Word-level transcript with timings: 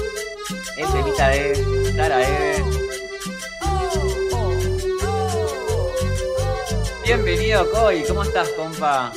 el 0.77 0.87
temita 0.91 1.27
de 1.29 1.91
Clara 1.93 2.27
Eve. 2.27 3.02
Bienvenido, 7.15 7.69
Coy. 7.69 8.03
¿Cómo 8.07 8.23
estás, 8.23 8.49
compa? 8.57 9.13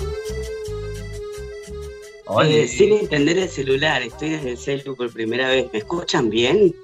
Eh, 2.44 2.68
sin 2.68 2.92
entender 2.92 3.38
el 3.38 3.48
celular, 3.48 4.02
estoy 4.02 4.30
desde 4.30 4.50
el 4.50 4.58
celu 4.58 4.94
por 4.94 5.10
primera 5.10 5.48
vez. 5.48 5.66
¿Me 5.72 5.78
escuchan 5.78 6.28
bien? 6.28 6.74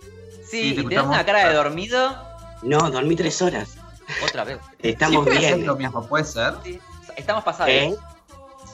Sí, 0.43 0.70
Sí, 0.70 0.75
te 0.75 0.80
¿y 0.80 0.84
¿tenés 0.87 1.05
una 1.05 1.23
cara 1.27 1.48
de 1.48 1.55
dormido? 1.55 2.17
No, 2.62 2.91
dormí 2.91 3.15
tres 3.15 3.43
horas. 3.43 3.77
Otra 4.25 4.45
vez. 4.45 4.59
Estamos 4.83 5.25
Siempre 5.27 5.39
bien. 5.39 5.67
lo 5.67 5.77
mismo, 5.77 6.06
puede 6.09 6.25
ser. 6.25 6.55
Sí, 6.65 6.80
Estamos 7.17 7.45
pasados. 7.45 7.70
¿Eh? 7.70 7.95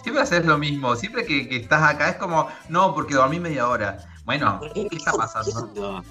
Siempre 0.03 0.23
haces 0.23 0.45
lo 0.47 0.59
mismo. 0.59 0.95
Siempre 0.95 1.27
que, 1.27 1.49
que 1.49 1.57
estás 1.57 1.83
acá 1.83 2.11
es 2.11 2.17
como, 2.19 2.49
no, 2.69 2.95
porque 2.95 3.15
dormí 3.15 3.41
media 3.41 3.69
hora. 3.69 3.99
Bueno, 4.25 4.61
¿Por 4.61 4.73
¿qué 4.75 4.87
está 4.93 5.11
pasando? 5.13 5.51
rosqueando? 5.61 6.05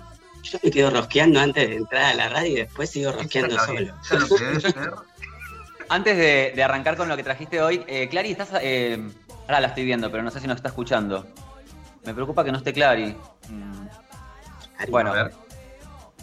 Yo 0.43 0.59
me 0.61 0.71
quedo 0.71 0.89
rosqueando 0.89 1.39
antes 1.39 1.69
de 1.69 1.75
entrar 1.77 2.03
a 2.03 2.13
la 2.15 2.29
radio 2.29 2.51
y 2.51 2.55
después 2.55 2.89
sigo 2.89 3.13
rosqueando 3.13 3.57
solo. 3.59 3.79
bien, 3.79 3.93
ya 4.09 4.19
lo 4.19 4.27
que 4.27 4.43
debe 4.43 4.59
ser. 4.61 4.91
Antes 5.89 6.17
de, 6.17 6.53
de 6.55 6.63
arrancar 6.63 6.97
con 6.97 7.07
lo 7.07 7.15
que 7.15 7.23
trajiste 7.23 7.61
hoy, 7.61 7.83
eh, 7.87 8.07
Clary, 8.09 8.31
estás. 8.31 8.49
eh, 8.61 8.99
ahora 9.47 9.61
la 9.61 9.67
estoy 9.67 9.85
viendo, 9.85 10.11
pero 10.11 10.21
no 10.23 10.31
sé 10.31 10.39
si 10.41 10.47
nos 10.47 10.57
está 10.57 10.69
escuchando. 10.69 11.25
Me 12.03 12.13
preocupa 12.13 12.43
que 12.43 12.51
no 12.51 12.57
esté 12.57 12.73
Clary. 12.73 13.15
Mm, 13.49 13.87
Bueno. 14.89 15.11
A 15.11 15.23
ver. 15.23 15.31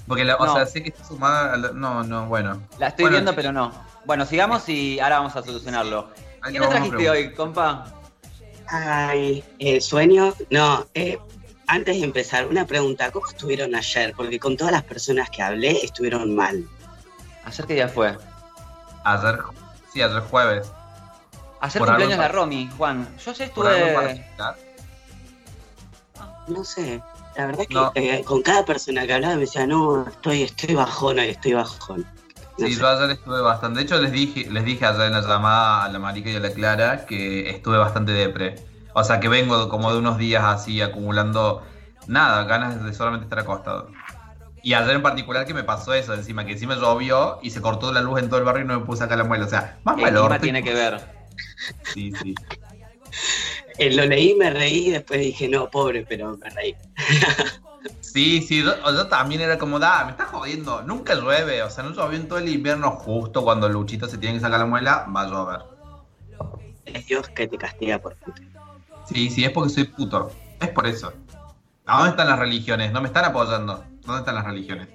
Porque, 0.06 0.24
la, 0.24 0.36
o 0.36 0.44
No. 0.44 0.54
sea, 0.54 0.66
sé 0.66 0.82
que 0.82 0.90
está 0.90 1.02
sumada. 1.04 1.54
a 1.54 1.56
la- 1.56 1.72
no, 1.72 2.02
no, 2.04 2.26
bueno. 2.26 2.60
La 2.78 2.88
estoy 2.88 3.04
Bueno, 3.04 3.16
viendo, 3.16 3.30
sí. 3.32 3.36
pero 3.36 3.52
no. 3.52 3.72
Bueno, 4.04 4.26
sigamos 4.26 4.68
y 4.68 5.00
ahora 5.00 5.16
vamos 5.18 5.34
a 5.34 5.42
solucionarlo. 5.42 6.10
Ahí 6.42 6.52
¿Qué 6.52 6.58
a 6.64 6.68
trajiste 6.68 7.08
hoy, 7.08 7.32
compa? 7.32 7.86
Ay, 8.68 9.42
eh, 9.58 9.80
sueño. 9.80 10.34
No, 10.50 10.86
eh, 10.92 11.18
antes 11.66 11.96
de 11.96 12.04
empezar, 12.04 12.46
una 12.46 12.66
pregunta. 12.66 13.10
¿Cómo 13.10 13.26
estuvieron 13.26 13.74
ayer? 13.74 14.12
Porque 14.14 14.38
con 14.38 14.56
todas 14.58 14.72
las 14.72 14.82
personas 14.82 15.30
que 15.30 15.42
hablé 15.42 15.70
estuvieron 15.82 16.34
mal. 16.36 16.66
¿Ayer 17.46 17.66
qué 17.66 17.74
día 17.74 17.88
fue? 17.88 18.14
Ayer, 19.04 19.38
sí, 19.92 20.02
ayer 20.02 20.20
jueves. 20.22 20.72
Ayer 21.60 21.78
Por 21.78 21.88
cumpleaños 21.88 22.18
algo 22.18 22.22
de 22.22 22.28
Romy, 22.28 22.70
Juan. 22.76 23.08
Yo 23.24 23.30
ayer 23.30 23.50
¿Por 23.52 23.66
algo 23.66 23.78
en 23.78 23.88
estuve. 23.88 24.04
particular? 24.06 24.56
No 26.48 26.64
sé. 26.64 27.02
La 27.36 27.46
verdad 27.46 27.64
que 27.66 27.74
No. 27.74 27.92
eh, 27.94 28.22
con 28.24 28.42
cada 28.42 28.64
persona 28.64 29.06
que 29.06 29.14
hablaba 29.14 29.34
me 29.34 29.40
decía, 29.40 29.66
no, 29.66 30.06
estoy, 30.06 30.42
estoy 30.42 30.74
bajón 30.74 31.18
hoy, 31.18 31.28
estoy 31.30 31.54
bajón. 31.54 32.06
No 32.58 32.66
Sí, 32.66 32.74
sé. 32.74 32.80
yo 32.80 32.88
ayer 32.88 33.10
estuve 33.10 33.40
bastante. 33.40 33.78
De 33.80 33.84
hecho, 33.86 34.00
les 34.00 34.12
dije, 34.12 34.48
les 34.50 34.64
dije 34.64 34.86
ayer 34.86 35.06
en 35.06 35.12
la 35.14 35.20
llamada 35.22 35.84
a 35.84 35.88
la 35.88 35.98
Marica 35.98 36.30
y 36.30 36.36
a 36.36 36.40
la 36.40 36.50
Clara 36.50 37.06
que 37.06 37.50
estuve 37.50 37.78
bastante 37.78 38.12
depre. 38.12 38.54
O 38.92 39.02
sea, 39.02 39.18
que 39.18 39.28
vengo 39.28 39.68
como 39.68 39.90
de 39.92 39.98
unos 39.98 40.18
días 40.18 40.44
así 40.44 40.80
acumulando 40.80 41.64
nada, 42.06 42.44
ganas 42.44 42.84
de 42.84 42.94
solamente 42.94 43.24
estar 43.24 43.40
acostado. 43.40 43.88
Y 44.64 44.72
ayer 44.72 44.96
en 44.96 45.02
particular 45.02 45.44
que 45.44 45.52
me 45.52 45.62
pasó 45.62 45.92
eso, 45.92 46.14
encima 46.14 46.46
que 46.46 46.52
encima 46.52 46.74
llovió 46.74 47.38
y 47.42 47.50
se 47.50 47.60
cortó 47.60 47.92
la 47.92 48.00
luz 48.00 48.18
en 48.18 48.30
todo 48.30 48.38
el 48.38 48.46
barrio 48.46 48.64
y 48.64 48.66
no 48.66 48.80
me 48.80 48.86
puse 48.86 49.04
acá 49.04 49.14
la 49.14 49.24
muela. 49.24 49.44
O 49.44 49.48
sea, 49.48 49.78
más 49.84 49.94
¿Qué 49.96 50.02
mal 50.02 50.10
clima 50.12 50.26
orto. 50.26 50.40
tiene 50.40 50.62
que 50.64 50.72
ver? 50.72 51.00
Sí, 51.92 52.12
sí. 52.22 52.34
Eh, 53.76 53.94
lo 53.94 54.06
leí, 54.06 54.34
me 54.34 54.50
reí 54.50 54.88
y 54.88 54.90
después 54.92 55.20
dije, 55.20 55.48
no, 55.48 55.70
pobre, 55.70 56.06
pero 56.08 56.36
me 56.38 56.48
reí. 56.50 56.74
Sí, 58.00 58.40
sí, 58.40 58.62
yo, 58.62 58.72
yo 58.92 59.08
también 59.08 59.40
era 59.40 59.58
como, 59.58 59.78
da, 59.78 60.04
me 60.04 60.12
estás 60.12 60.28
jodiendo, 60.28 60.82
nunca 60.82 61.16
llueve, 61.16 61.62
o 61.62 61.68
sea, 61.68 61.82
no 61.82 61.92
llovió 61.92 62.16
en 62.18 62.28
todo 62.28 62.38
el 62.38 62.48
invierno 62.48 62.92
justo 62.92 63.42
cuando 63.42 63.68
Luchito 63.68 64.06
se 64.08 64.16
tiene 64.16 64.36
que 64.36 64.40
sacar 64.40 64.60
la 64.60 64.66
muela, 64.66 65.04
va 65.14 65.22
a 65.22 65.26
llover. 65.26 65.60
Es 66.86 67.06
Dios 67.06 67.28
que 67.28 67.48
te 67.48 67.58
castiga 67.58 67.98
por 67.98 68.14
puto. 68.16 68.40
Sí, 69.04 69.28
sí, 69.30 69.44
es 69.44 69.50
porque 69.50 69.68
soy 69.68 69.84
puto, 69.84 70.30
es 70.60 70.68
por 70.68 70.86
eso. 70.86 71.12
¿A 71.84 71.96
dónde 71.96 72.10
están 72.10 72.28
las 72.28 72.38
religiones? 72.38 72.92
No 72.92 73.02
me 73.02 73.08
están 73.08 73.24
apoyando. 73.24 73.84
¿Dónde 74.04 74.20
están 74.20 74.34
las 74.34 74.44
religiones? 74.44 74.88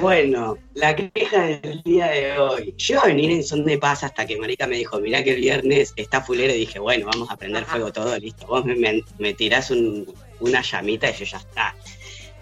Bueno, 0.00 0.58
la 0.74 0.94
queja 0.94 1.42
del 1.42 1.82
día 1.82 2.06
de 2.06 2.38
hoy. 2.38 2.74
Yo 2.78 2.94
iba 2.94 3.02
a 3.02 3.06
venir 3.06 3.30
en 3.32 3.42
son 3.42 3.64
de 3.64 3.78
paz 3.78 4.04
hasta 4.04 4.24
que 4.26 4.38
Marica 4.38 4.66
me 4.66 4.76
dijo, 4.76 5.00
mirá 5.00 5.24
que 5.24 5.34
el 5.34 5.40
viernes 5.40 5.92
está 5.96 6.20
fulero 6.22 6.54
y 6.54 6.58
dije, 6.58 6.78
bueno, 6.78 7.06
vamos 7.06 7.30
a 7.30 7.36
prender 7.36 7.64
fuego 7.64 7.92
todo, 7.92 8.16
listo. 8.18 8.46
Vos 8.46 8.64
me, 8.64 8.76
me, 8.76 9.02
me 9.18 9.34
tirás 9.34 9.70
un- 9.70 10.06
una 10.40 10.62
llamita 10.62 11.10
y 11.10 11.14
yo 11.14 11.24
ya 11.24 11.38
está. 11.38 11.74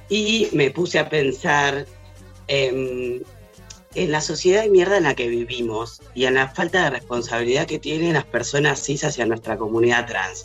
Y 0.09 0.49
me 0.53 0.71
puse 0.71 0.99
a 0.99 1.09
pensar 1.09 1.87
em, 2.47 3.23
en 3.95 4.13
la 4.13 4.21
sociedad 4.21 4.63
de 4.63 4.71
mierda 4.71 4.99
en 4.99 5.05
la 5.05 5.15
que 5.15 5.29
vivimos 5.29 6.01
y 6.15 6.27
en 6.27 6.35
la 6.35 6.49
falta 6.49 6.85
de 6.85 6.91
responsabilidad 6.91 7.67
que 7.67 7.79
tienen 7.79 8.13
las 8.15 8.25
personas 8.27 8.83
cis 8.85 9.03
hacia 9.05 9.25
nuestra 9.27 9.57
comunidad 9.57 10.07
trans. 10.07 10.45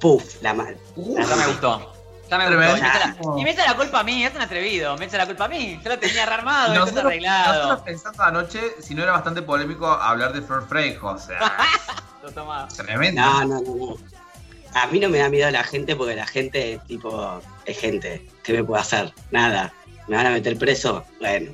Puf, 0.00 0.42
la 0.42 0.52
mal. 0.52 0.76
Ya 0.96 1.36
me 1.36 1.46
gustó. 1.46 1.92
Ya 2.30 2.38
me 2.38 2.46
Tremendo. 2.46 2.76
gustó. 2.76 2.78
Y 2.78 2.82
me, 2.82 2.88
echa 2.88 3.06
la, 3.06 3.40
y 3.40 3.44
me 3.44 3.50
echa 3.50 3.66
la 3.66 3.76
culpa 3.76 4.00
a 4.00 4.04
mí, 4.04 4.24
es 4.24 4.34
un 4.34 4.40
atrevido. 4.40 4.96
Me 4.96 5.04
echa 5.04 5.18
la 5.18 5.26
culpa 5.26 5.44
a 5.44 5.48
mí. 5.48 5.78
Yo 5.82 5.90
lo 5.90 5.98
tenía 5.98 6.26
rearmado, 6.26 6.68
está 6.68 6.80
Nosotros, 6.80 7.04
arreglado. 7.04 7.54
nosotros 7.54 7.80
pensando 7.84 8.22
anoche 8.22 8.60
si 8.80 8.94
no 8.94 9.02
era 9.02 9.12
bastante 9.12 9.42
polémico 9.42 9.86
hablar 9.86 10.32
de 10.32 10.40
Flor 10.42 10.66
Frejo, 10.68 11.08
o 11.08 11.18
sea, 11.18 11.38
tremendo. 12.76 13.20
No, 13.20 13.44
no, 13.44 13.60
no, 13.60 13.74
no. 13.76 13.96
A 14.74 14.86
mí 14.88 14.98
no 14.98 15.08
me 15.08 15.18
da 15.18 15.28
miedo 15.28 15.48
la 15.50 15.62
gente 15.62 15.94
porque 15.94 16.16
la 16.16 16.26
gente, 16.26 16.80
tipo, 16.88 17.40
es 17.64 17.78
gente. 17.78 18.26
¿Qué 18.42 18.52
me 18.54 18.64
puede 18.64 18.80
hacer? 18.82 19.12
Nada. 19.30 19.72
¿Me 20.08 20.16
van 20.16 20.26
a 20.26 20.30
meter 20.30 20.58
preso? 20.58 21.04
Bueno. 21.20 21.52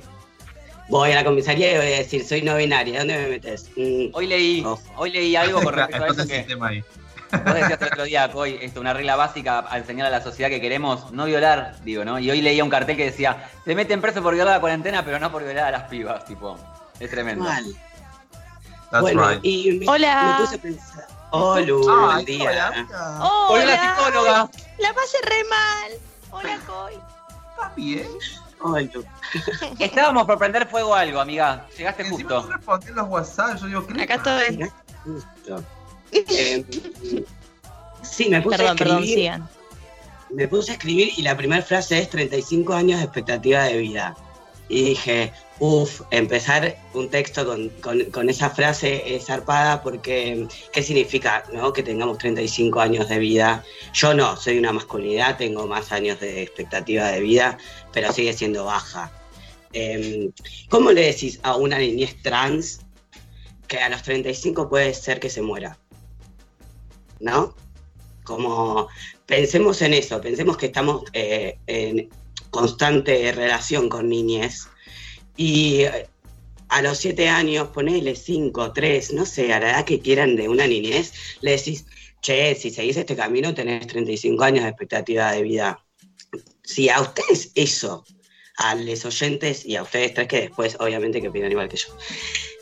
Voy 0.89 1.11
a 1.11 1.15
la 1.15 1.23
comisaría 1.23 1.73
y 1.73 1.77
voy 1.77 1.85
a 1.93 1.97
decir, 1.99 2.25
soy 2.27 2.41
no 2.41 2.55
binaria, 2.57 2.99
¿dónde 2.99 3.17
me 3.17 3.27
metes? 3.29 3.69
Mm, 3.77 4.07
Hoy 4.13 4.27
leí, 4.27 4.63
Ojo. 4.65 4.81
hoy 4.97 5.11
leí 5.11 5.35
algo 5.37 5.61
con 5.61 5.73
respecto 5.75 6.03
a 6.03 6.07
eso 6.07 6.27
que. 6.27 6.45
Vos 7.31 7.53
decías 7.53 7.81
el 7.81 7.87
otro 7.87 8.03
día, 8.03 8.29
hoy 8.33 8.59
esto, 8.61 8.79
una 8.79 8.93
regla 8.93 9.15
básica 9.15 9.65
a 9.69 9.77
enseñar 9.77 10.07
a 10.07 10.09
la 10.09 10.21
sociedad 10.21 10.49
que 10.49 10.61
queremos 10.61 11.11
no 11.11 11.25
violar, 11.25 11.75
digo, 11.83 12.03
¿no? 12.05 12.19
Y 12.19 12.29
hoy 12.31 12.41
leía 12.41 12.63
un 12.63 12.69
cartel 12.69 12.97
que 12.97 13.05
decía, 13.05 13.49
te 13.65 13.75
meten 13.75 14.01
preso 14.01 14.21
por 14.21 14.33
violar 14.33 14.55
la 14.55 14.59
cuarentena, 14.61 15.03
pero 15.05 15.19
no 15.19 15.31
por 15.31 15.43
violar 15.43 15.65
a 15.65 15.71
las 15.71 15.83
pibas, 15.83 16.25
tipo. 16.25 16.57
Es 16.99 17.09
tremendo. 17.09 17.43
mal. 17.45 17.65
That's 18.91 19.01
bueno, 19.01 19.29
right. 19.29 19.39
y 19.43 19.71
me, 19.79 19.85
Hola. 19.89 20.35
me 20.37 20.43
puse 20.45 20.55
a 20.55 20.61
pensar. 20.61 21.07
Hola, 21.31 21.61
Ay, 21.61 21.71
buen 21.71 22.25
día. 22.25 22.49
hola. 22.49 23.25
Hola, 23.49 23.65
la 23.65 23.95
psicóloga. 23.95 24.49
La 24.79 24.93
pasé 24.93 25.17
re 25.29 25.43
mal. 25.49 25.91
Hola, 26.31 26.59
Coy. 26.67 26.93
¿Estás 27.55 27.75
bien? 27.75 28.07
Hola. 28.59 28.89
Estábamos 29.79 30.25
por 30.25 30.37
prender 30.37 30.67
fuego 30.67 30.93
a 30.93 30.99
algo, 30.99 31.21
amiga. 31.21 31.65
Llegaste 31.77 32.03
Encima 32.03 32.17
justo. 32.29 32.49
no 32.49 32.55
respondí 32.57 32.91
los 32.91 33.07
WhatsApp, 33.07 33.55
yo 33.61 33.67
digo, 33.67 33.87
¿qué 33.87 33.93
le 33.93 34.03
Acá 34.03 34.15
estoy. 34.15 34.69
Eh, 36.11 36.65
sí, 38.03 38.29
me 38.29 38.41
puse 38.41 38.57
Perdón, 38.57 38.71
a 38.73 38.75
perdón, 38.77 38.97
escribir. 39.03 39.17
sigan. 39.19 39.49
me 40.31 40.47
puse 40.47 40.71
a 40.71 40.73
escribir 40.75 41.11
y 41.17 41.21
la 41.21 41.35
primera 41.37 41.61
frase 41.61 41.99
es 41.99 42.09
35 42.09 42.73
años 42.73 42.99
de 42.99 43.05
expectativa 43.05 43.63
de 43.63 43.77
vida. 43.77 44.15
Y 44.69 44.83
dije, 44.83 45.33
uff, 45.59 46.01
empezar 46.11 46.77
un 46.93 47.09
texto 47.09 47.45
con, 47.45 47.67
con- 47.81 48.05
con 48.05 48.29
esa 48.29 48.49
frase 48.49 49.15
es 49.15 49.25
zarpada 49.25 49.81
porque, 49.83 50.47
¿qué 50.71 50.81
significa? 50.81 51.43
No? 51.51 51.73
Que 51.73 51.83
tengamos 51.83 52.17
35 52.19 52.79
años 52.79 53.09
de 53.09 53.19
vida. 53.19 53.65
Yo 53.93 54.13
no, 54.13 54.37
soy 54.37 54.57
una 54.57 54.71
masculinidad, 54.71 55.37
tengo 55.37 55.67
más 55.67 55.91
años 55.91 56.21
de 56.21 56.41
expectativa 56.41 57.09
de 57.09 57.19
vida, 57.19 57.57
pero 57.91 58.13
sigue 58.13 58.31
siendo 58.31 58.63
baja. 58.63 59.11
Em, 59.73 60.31
¿Cómo 60.69 60.91
le 60.93 61.01
decís 61.07 61.39
a 61.43 61.57
una 61.57 61.77
niñez 61.77 62.15
trans 62.21 62.79
que 63.67 63.79
a 63.79 63.89
los 63.89 64.03
35 64.03 64.69
puede 64.69 64.93
ser 64.93 65.19
que 65.19 65.29
se 65.29 65.41
muera? 65.41 65.77
¿No? 67.21 67.55
Como 68.23 68.87
pensemos 69.25 69.81
en 69.81 69.93
eso, 69.93 70.21
pensemos 70.21 70.57
que 70.57 70.67
estamos 70.67 71.03
eh, 71.13 71.57
en 71.67 72.09
constante 72.49 73.31
relación 73.31 73.89
con 73.89 74.09
niñez 74.09 74.67
y 75.37 75.83
eh, 75.83 76.07
a 76.69 76.81
los 76.81 76.99
siete 76.99 77.27
años, 77.27 77.69
ponele 77.69 78.15
cinco, 78.15 78.71
tres, 78.71 79.13
no 79.13 79.25
sé, 79.25 79.53
a 79.53 79.59
la 79.59 79.71
edad 79.71 79.85
que 79.85 79.99
quieran 79.99 80.35
de 80.35 80.47
una 80.47 80.67
niñez, 80.67 81.13
le 81.41 81.51
decís, 81.51 81.85
che, 82.21 82.55
si 82.55 82.71
seguís 82.71 82.97
este 82.97 83.15
camino 83.15 83.53
tenés 83.53 83.87
35 83.87 84.43
años 84.43 84.63
de 84.63 84.69
expectativa 84.69 85.31
de 85.31 85.41
vida. 85.41 85.83
Si 86.63 86.87
a 86.89 87.01
ustedes 87.01 87.51
eso, 87.55 88.05
a 88.57 88.75
los 88.75 89.03
oyentes 89.05 89.65
y 89.65 89.75
a 89.75 89.83
ustedes 89.83 90.13
tres 90.13 90.27
que 90.27 90.41
después 90.41 90.77
obviamente 90.79 91.21
que 91.21 91.29
opinan 91.29 91.51
igual 91.51 91.67
que 91.67 91.77
yo, 91.77 91.87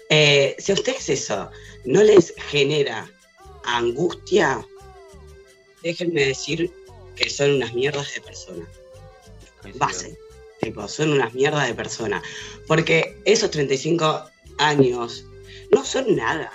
eh, 0.09 0.55
si 0.57 0.71
a 0.71 0.75
ustedes 0.75 1.09
eso 1.09 1.51
no 1.85 2.01
les 2.01 2.33
genera 2.49 3.11
angustia, 3.63 4.65
déjenme 5.83 6.25
decir 6.25 6.71
que 7.15 7.29
son 7.29 7.51
unas 7.55 7.73
mierdas 7.73 8.13
de 8.13 8.21
personas. 8.21 8.69
Base. 9.75 10.17
Tipo, 10.61 10.87
son 10.87 11.11
unas 11.11 11.33
mierdas 11.33 11.67
de 11.67 11.73
personas. 11.73 12.23
Porque 12.67 13.17
esos 13.25 13.51
35 13.51 14.29
años 14.57 15.25
no 15.71 15.83
son 15.85 16.15
nada. 16.15 16.51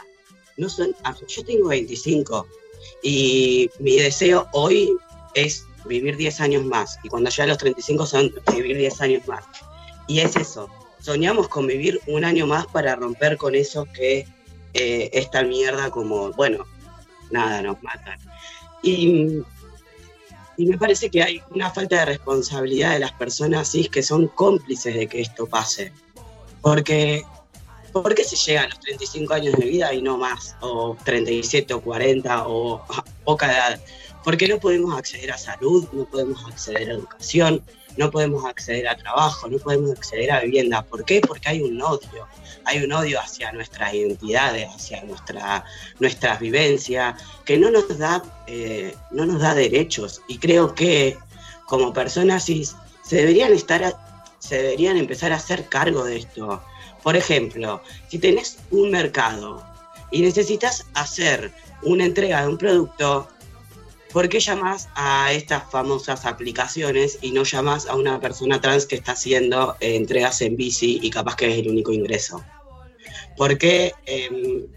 no 0.57 0.69
son, 0.69 0.95
yo 1.29 1.45
tengo 1.45 1.69
25 1.69 2.47
y 3.03 3.71
mi 3.79 3.97
deseo 3.97 4.47
hoy 4.53 4.97
es 5.35 5.65
vivir 5.87 6.17
10 6.17 6.41
años 6.41 6.65
más 6.65 6.99
y 7.03 7.09
cuando 7.09 7.31
llegue 7.31 7.43
a 7.43 7.47
los 7.47 7.59
35 7.59 8.07
son 8.07 8.35
vivir 8.53 8.77
10 8.77 9.01
años 9.01 9.27
más. 9.27 9.45
Y 10.07 10.21
es 10.21 10.37
eso, 10.37 10.69
soñamos 11.01 11.49
con 11.49 11.67
vivir 11.67 12.01
un 12.07 12.25
año 12.25 12.47
más 12.47 12.67
para 12.67 12.97
romper 12.97 13.37
con 13.37 13.55
eso 13.55 13.87
que 13.95 14.27
eh, 14.75 15.11
esta 15.13 15.43
mierda 15.43 15.91
como, 15.91 16.33
bueno, 16.33 16.67
nada, 17.31 17.63
nos 17.63 17.83
matan. 17.83 18.19
Y, 18.83 19.43
me 20.57 20.79
parece 20.79 21.11
que 21.11 21.21
hay 21.21 21.43
una 21.51 21.69
falta 21.71 21.99
de 21.99 22.05
responsabilidad 22.05 22.93
de 22.93 23.01
las 23.01 23.13
personas 23.13 23.73
cis 23.73 23.89
que 23.89 24.05
son 24.05 24.29
cómplices 24.29 24.95
de 24.95 25.09
que 25.09 25.21
esto 25.21 25.47
pase. 25.47 25.93
Porque, 26.61 27.25
¿por 27.93 28.15
qué 28.15 28.23
se 28.23 28.37
llega 28.37 28.63
a 28.63 28.69
los 28.69 28.79
35 28.79 29.35
años 29.35 29.57
de 29.57 29.67
vida 29.67 29.93
y 29.93 30.01
no 30.01 30.17
más? 30.17 30.55
O 30.61 30.97
37 31.05 31.75
o 31.75 31.81
40 31.81 32.47
o 32.47 32.85
poca 33.25 33.53
edad. 33.53 33.81
Porque 34.25 34.49
no 34.49 34.59
podemos 34.59 34.97
acceder 34.97 35.31
a 35.33 35.39
salud, 35.39 35.87
no 35.93 36.05
podemos 36.07 36.45
acceder 36.47 36.91
a 36.91 36.95
educación, 36.95 37.63
no 37.97 38.11
podemos 38.11 38.45
acceder 38.45 38.89
a 38.89 38.97
trabajo, 38.97 39.49
no 39.49 39.59
podemos 39.59 39.93
acceder 39.93 40.33
a 40.33 40.41
vivienda. 40.41 40.83
¿Por 40.83 41.05
qué? 41.05 41.21
Porque 41.21 41.49
hay 41.49 41.63
un 41.63 41.81
odio. 41.81 42.27
Hay 42.65 42.83
un 42.83 42.93
odio 42.93 43.21
hacia 43.21 43.53
nuestras 43.53 43.93
identidades, 43.95 44.69
hacia 44.75 45.05
nuestra, 45.05 45.65
nuestras 46.01 46.41
vivencias, 46.41 47.23
que 47.45 47.59
no 47.59 47.71
nos, 47.71 47.99
da, 47.99 48.23
eh, 48.47 48.97
no 49.11 49.27
nos 49.27 49.41
da 49.41 49.55
derechos. 49.55 50.23
Y 50.27 50.39
creo 50.39 50.75
que 50.75 51.17
como 51.67 51.93
personas 51.93 52.45
se 52.45 53.17
deberían, 53.17 53.53
estar, 53.53 53.97
se 54.39 54.57
deberían 54.57 54.97
empezar 54.97 55.33
a 55.33 55.37
hacer 55.37 55.69
cargo 55.69 56.05
de 56.05 56.17
esto. 56.17 56.63
Por 57.03 57.17
ejemplo, 57.17 57.83
si 58.09 58.19
tenés 58.19 58.59
un 58.71 58.91
mercado 58.91 59.63
y 60.11 60.23
necesitas 60.23 60.87
hacer 60.95 61.53
una 61.83 62.05
entrega 62.07 62.43
de 62.43 62.49
un 62.49 62.59
producto, 62.59 63.29
¿por 64.15 64.29
qué 64.29 64.39
llamas 64.39 64.89
a 64.95 65.33
estas 65.33 65.69
famosas 65.73 66.25
aplicaciones 66.25 67.19
y 67.21 67.33
no 67.33 67.43
llamas 67.43 67.87
a 67.89 67.97
una 67.97 68.21
persona 68.21 68.61
trans 68.61 68.87
que 68.87 68.95
está 68.95 69.13
haciendo 69.13 69.77
eh, 69.81 69.97
entregas 69.97 70.41
en 70.41 70.57
bici 70.57 71.01
y 71.03 71.11
capaz 71.11 71.35
que 71.35 71.51
es 71.51 71.59
el 71.59 71.69
único 71.69 71.91
ingreso? 71.91 72.43
Porque 73.37 73.93
eh, 74.07 74.69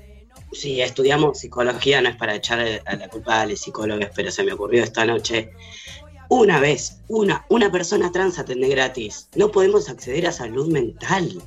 si 0.52 0.82
estudiamos 0.82 1.38
psicología, 1.38 2.02
no 2.02 2.10
es 2.10 2.16
para 2.16 2.34
echar 2.34 2.60
a 2.84 2.96
la 2.96 3.10
culpa 3.10 3.42
a 3.42 3.46
los 3.46 3.62
psicólogos, 3.62 4.08
pero 4.16 4.32
se 4.32 4.44
me 4.44 4.54
ocurrió 4.54 4.84
esta 4.84 5.06
noche. 5.06 5.52
Una 6.30 6.60
vez, 6.60 7.02
una, 7.08 7.46
una 7.50 7.72
persona 7.72 8.12
trans 8.12 8.40
atende 8.40 8.68
gratis. 8.70 9.30
No 9.36 9.52
podemos 9.52 9.88
acceder 9.88 10.26
a 10.26 10.32
salud 10.32 10.68
mental. 10.68 11.44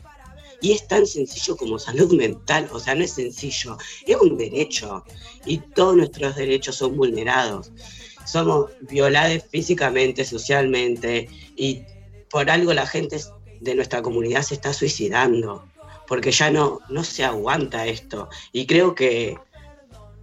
Y 0.61 0.73
es 0.73 0.87
tan 0.87 1.07
sencillo 1.07 1.57
como 1.57 1.79
salud 1.79 2.13
mental, 2.13 2.69
o 2.73 2.81
sea, 2.81 2.95
no 2.95 3.05
es 3.05 3.13
sencillo, 3.13 3.79
es 4.07 4.17
un 4.17 4.37
derecho 4.37 5.05
y 5.47 5.59
todos 5.59 5.97
nuestros 5.97 6.37
derechos 6.37 6.77
son 6.77 6.97
vulnerados. 6.97 7.73
Somos 8.27 8.71
violados 8.83 9.43
físicamente, 9.51 10.25
socialmente 10.25 11.29
y 11.57 11.83
por 12.31 12.51
algo 12.51 12.73
la 12.73 12.87
gente 12.87 13.19
de 13.61 13.75
nuestra 13.75 14.03
comunidad 14.03 14.43
se 14.43 14.55
está 14.55 14.73
suicidando, 14.73 15.65
porque 16.07 16.31
ya 16.31 16.51
no, 16.51 16.81
no 16.89 17.05
se 17.05 17.25
aguanta 17.25 17.87
esto. 17.87 18.29
Y 18.53 18.67
creo 18.67 18.95
que 18.95 19.39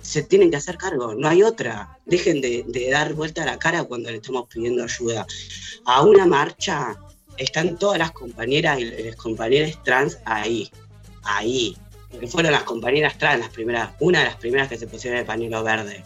se 0.01 0.24
tienen 0.24 0.51
que 0.51 0.57
hacer 0.57 0.78
cargo, 0.78 1.16
no 1.16 1.28
hay 1.28 1.44
otra. 1.44 2.00
Dejen 2.06 2.42
de, 2.42 2.63
de 2.68 2.89
dar 2.89 3.13
vuelta 3.13 3.44
a 3.44 3.45
la 3.45 3.60
cara 3.60 3.84
cuando 3.84 4.10
le 4.10 4.18
estamos 4.18 4.48
pidiendo 4.48 4.84
ayuda. 4.84 5.28
A 5.86 6.04
una 6.04 6.25
marcha 6.25 6.98
están 7.38 7.78
todas 7.78 7.98
las 8.00 8.12
compañeras 8.12 8.80
y 8.80 9.04
los 9.04 9.16
compañeros 9.16 9.81
trans 9.84 10.19
ahí, 10.25 10.69
ahí. 11.24 11.78
Porque 12.10 12.28
fueron 12.28 12.51
las 12.51 12.63
compañeras 12.63 13.18
trans 13.18 13.39
las 13.39 13.50
primeras, 13.50 13.92
una 14.00 14.19
de 14.19 14.25
las 14.25 14.36
primeras 14.36 14.68
que 14.68 14.78
se 14.78 14.88
pusieron 14.88 15.19
el 15.19 15.25
pañuelo 15.25 15.63
verde. 15.63 16.04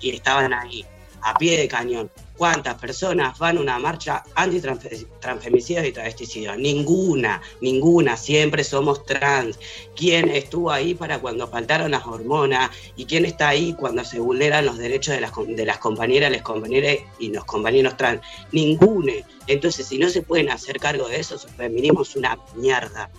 Y 0.00 0.10
estaban 0.10 0.52
ahí, 0.52 0.84
a 1.22 1.34
pie 1.34 1.58
de 1.58 1.68
cañón. 1.68 2.10
¿Cuántas 2.36 2.74
personas 2.74 3.38
van 3.38 3.58
a 3.58 3.60
una 3.60 3.78
marcha 3.78 4.24
anti-transfemicidios 4.34 5.86
y 5.86 5.92
travesticidios? 5.92 6.58
Ninguna, 6.58 7.40
ninguna, 7.60 8.16
siempre 8.16 8.64
somos 8.64 9.06
trans. 9.06 9.56
¿Quién 9.94 10.28
estuvo 10.28 10.72
ahí 10.72 10.94
para 10.94 11.20
cuando 11.20 11.46
faltaron 11.46 11.92
las 11.92 12.04
hormonas? 12.04 12.70
¿Y 12.96 13.04
quién 13.04 13.24
está 13.24 13.50
ahí 13.50 13.72
cuando 13.74 14.04
se 14.04 14.18
vulneran 14.18 14.66
los 14.66 14.78
derechos 14.78 15.14
de 15.14 15.20
las, 15.20 15.32
de 15.46 15.64
las 15.64 15.78
compañeras, 15.78 16.32
las 16.32 16.42
compañeras 16.42 16.96
y 17.20 17.28
los 17.28 17.44
compañeros 17.44 17.96
trans? 17.96 18.20
Ninguna. 18.50 19.12
Entonces, 19.46 19.86
si 19.86 19.98
no 19.98 20.10
se 20.10 20.22
pueden 20.22 20.50
hacer 20.50 20.80
cargo 20.80 21.06
de 21.06 21.20
eso, 21.20 21.38
su 21.38 21.46
feminismo 21.46 22.02
es 22.02 22.16
una 22.16 22.36
mierda. 22.56 23.10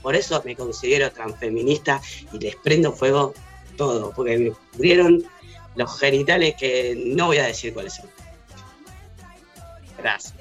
Por 0.00 0.14
eso 0.14 0.40
me 0.44 0.54
considero 0.54 1.10
transfeminista 1.10 2.00
y 2.32 2.38
les 2.38 2.54
prendo 2.54 2.92
fuego 2.92 3.34
todo, 3.76 4.12
porque 4.14 4.38
me 4.38 4.52
cubrieron 4.72 5.24
los 5.74 5.98
genitales 5.98 6.54
que 6.54 6.94
no 7.04 7.26
voy 7.26 7.38
a 7.38 7.46
decir 7.46 7.74
cuáles 7.74 7.94
son. 7.94 8.19
Gracias. 10.02 10.34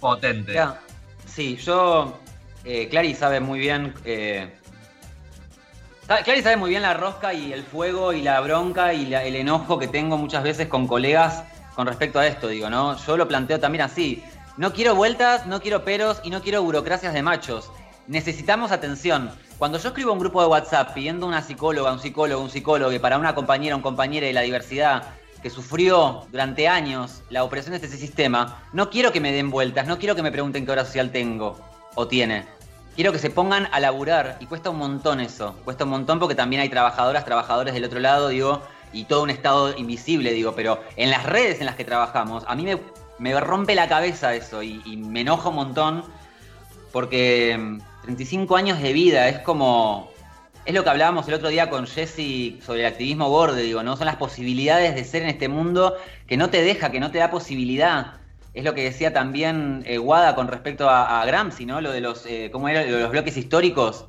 Potente. 0.00 0.52
Ya. 0.54 0.80
Sí, 1.26 1.56
yo. 1.56 2.18
Eh, 2.64 2.88
Clary 2.88 3.14
sabe 3.14 3.40
muy 3.40 3.58
bien. 3.58 3.94
Eh, 4.04 4.52
Clary 6.24 6.42
sabe 6.42 6.56
muy 6.56 6.70
bien 6.70 6.82
la 6.82 6.94
rosca 6.94 7.32
y 7.32 7.52
el 7.52 7.62
fuego 7.62 8.12
y 8.12 8.22
la 8.22 8.40
bronca 8.40 8.92
y 8.92 9.06
la- 9.06 9.24
el 9.24 9.36
enojo 9.36 9.78
que 9.78 9.86
tengo 9.88 10.16
muchas 10.16 10.42
veces 10.42 10.66
con 10.66 10.86
colegas 10.88 11.44
con 11.76 11.86
respecto 11.86 12.18
a 12.18 12.26
esto, 12.26 12.48
digo, 12.48 12.68
¿no? 12.68 12.96
Yo 13.06 13.16
lo 13.16 13.28
planteo 13.28 13.60
también 13.60 13.82
así. 13.82 14.22
No 14.56 14.72
quiero 14.72 14.94
vueltas, 14.96 15.46
no 15.46 15.60
quiero 15.60 15.84
peros 15.84 16.20
y 16.24 16.30
no 16.30 16.42
quiero 16.42 16.62
burocracias 16.62 17.14
de 17.14 17.22
machos. 17.22 17.70
Necesitamos 18.08 18.72
atención. 18.72 19.30
Cuando 19.56 19.78
yo 19.78 19.88
escribo 19.90 20.10
a 20.10 20.14
un 20.14 20.18
grupo 20.18 20.42
de 20.42 20.48
WhatsApp 20.48 20.92
pidiendo 20.94 21.26
una 21.26 21.42
psicóloga, 21.42 21.92
un 21.92 22.00
psicólogo, 22.00 22.42
un 22.42 22.50
psicólogo 22.50 22.98
para 23.00 23.16
una 23.16 23.34
compañera, 23.34 23.76
un 23.76 23.82
compañero 23.82 24.26
de 24.26 24.32
la 24.32 24.40
diversidad 24.40 25.04
que 25.42 25.50
sufrió 25.50 26.26
durante 26.30 26.68
años 26.68 27.22
la 27.30 27.44
opresión 27.44 27.78
de 27.78 27.84
este 27.84 27.96
sistema, 27.96 28.62
no 28.72 28.90
quiero 28.90 29.12
que 29.12 29.20
me 29.20 29.32
den 29.32 29.50
vueltas, 29.50 29.86
no 29.86 29.98
quiero 29.98 30.14
que 30.14 30.22
me 30.22 30.32
pregunten 30.32 30.64
qué 30.64 30.72
hora 30.72 30.84
social 30.84 31.10
tengo 31.10 31.58
o 31.94 32.06
tiene. 32.06 32.46
Quiero 32.94 33.12
que 33.12 33.18
se 33.18 33.30
pongan 33.30 33.68
a 33.72 33.80
laburar 33.80 34.36
y 34.40 34.46
cuesta 34.46 34.70
un 34.70 34.78
montón 34.78 35.20
eso. 35.20 35.54
Cuesta 35.64 35.84
un 35.84 35.90
montón 35.90 36.18
porque 36.18 36.34
también 36.34 36.62
hay 36.62 36.68
trabajadoras, 36.68 37.24
trabajadores 37.24 37.72
del 37.74 37.84
otro 37.84 38.00
lado, 38.00 38.28
digo, 38.28 38.62
y 38.92 39.04
todo 39.04 39.22
un 39.22 39.30
estado 39.30 39.76
invisible, 39.76 40.32
digo, 40.32 40.54
pero 40.54 40.80
en 40.96 41.10
las 41.10 41.24
redes 41.24 41.60
en 41.60 41.66
las 41.66 41.76
que 41.76 41.84
trabajamos, 41.84 42.44
a 42.46 42.54
mí 42.54 42.64
me, 42.64 42.78
me 43.18 43.38
rompe 43.40 43.74
la 43.74 43.88
cabeza 43.88 44.34
eso 44.34 44.62
y, 44.62 44.82
y 44.84 44.96
me 44.96 45.20
enoja 45.20 45.48
un 45.48 45.54
montón 45.54 46.04
porque 46.92 47.56
mm, 47.58 47.80
35 48.02 48.56
años 48.56 48.80
de 48.80 48.92
vida 48.92 49.28
es 49.28 49.38
como. 49.40 50.10
Es 50.66 50.74
lo 50.74 50.84
que 50.84 50.90
hablábamos 50.90 51.26
el 51.26 51.34
otro 51.34 51.48
día 51.48 51.70
con 51.70 51.86
Jesse 51.86 52.62
sobre 52.62 52.80
el 52.80 52.86
activismo 52.86 53.30
borde, 53.30 53.62
digo, 53.62 53.82
¿no? 53.82 53.96
Son 53.96 54.06
las 54.06 54.16
posibilidades 54.16 54.94
de 54.94 55.04
ser 55.04 55.22
en 55.22 55.30
este 55.30 55.48
mundo 55.48 55.96
que 56.26 56.36
no 56.36 56.50
te 56.50 56.62
deja, 56.62 56.90
que 56.90 57.00
no 57.00 57.10
te 57.10 57.18
da 57.18 57.30
posibilidad. 57.30 58.14
Es 58.52 58.64
lo 58.64 58.74
que 58.74 58.84
decía 58.84 59.12
también 59.12 59.82
eh, 59.86 59.98
Wada 59.98 60.34
con 60.34 60.48
respecto 60.48 60.90
a, 60.90 61.24
Gramsci, 61.24 61.66
¿no? 61.66 61.80
Lo 61.80 61.92
de 61.92 62.00
los, 62.00 62.26
eh, 62.26 62.50
¿cómo 62.52 62.68
los 62.68 63.10
bloques 63.10 63.36
históricos 63.36 64.06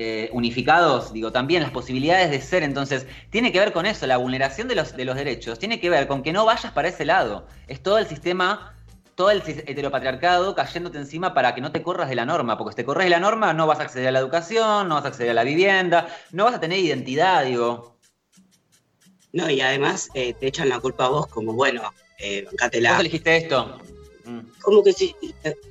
eh, 0.00 0.30
unificados, 0.32 1.12
digo, 1.12 1.32
también 1.32 1.60
las 1.60 1.72
posibilidades 1.72 2.30
de 2.30 2.40
ser. 2.40 2.62
Entonces, 2.62 3.04
tiene 3.30 3.50
que 3.50 3.58
ver 3.58 3.72
con 3.72 3.84
eso, 3.84 4.06
la 4.06 4.16
vulneración 4.16 4.68
de 4.68 4.76
los, 4.76 4.96
de 4.96 5.04
los 5.04 5.16
derechos, 5.16 5.58
tiene 5.58 5.80
que 5.80 5.90
ver 5.90 6.06
con 6.06 6.22
que 6.22 6.32
no 6.32 6.44
vayas 6.44 6.70
para 6.70 6.86
ese 6.86 7.04
lado. 7.04 7.48
Es 7.66 7.82
todo 7.82 7.98
el 7.98 8.06
sistema 8.06 8.77
todo 9.18 9.32
el 9.32 9.42
heteropatriarcado 9.44 10.54
cayéndote 10.54 10.96
encima 10.96 11.34
para 11.34 11.52
que 11.52 11.60
no 11.60 11.72
te 11.72 11.82
corras 11.82 12.08
de 12.08 12.14
la 12.14 12.24
norma, 12.24 12.56
porque 12.56 12.70
si 12.72 12.76
te 12.76 12.84
corres 12.84 13.06
de 13.06 13.10
la 13.10 13.18
norma 13.18 13.52
no 13.52 13.66
vas 13.66 13.80
a 13.80 13.82
acceder 13.82 14.06
a 14.06 14.12
la 14.12 14.20
educación, 14.20 14.88
no 14.88 14.94
vas 14.94 15.04
a 15.06 15.08
acceder 15.08 15.30
a 15.32 15.34
la 15.34 15.42
vivienda, 15.42 16.06
no 16.30 16.44
vas 16.44 16.54
a 16.54 16.60
tener 16.60 16.78
identidad, 16.78 17.44
digo. 17.44 17.98
No, 19.32 19.50
y 19.50 19.60
además 19.60 20.08
eh, 20.14 20.34
te 20.34 20.46
echan 20.46 20.68
la 20.68 20.78
culpa 20.78 21.06
a 21.06 21.08
vos 21.08 21.26
como, 21.26 21.52
bueno, 21.52 21.82
eh, 22.20 22.42
¿Vos 22.44 22.52
bancátela. 22.52 23.00
elegiste 23.00 23.36
esto? 23.38 23.80
Mm. 24.24 24.38
Como 24.60 24.84
que 24.84 24.92
si, 24.92 25.16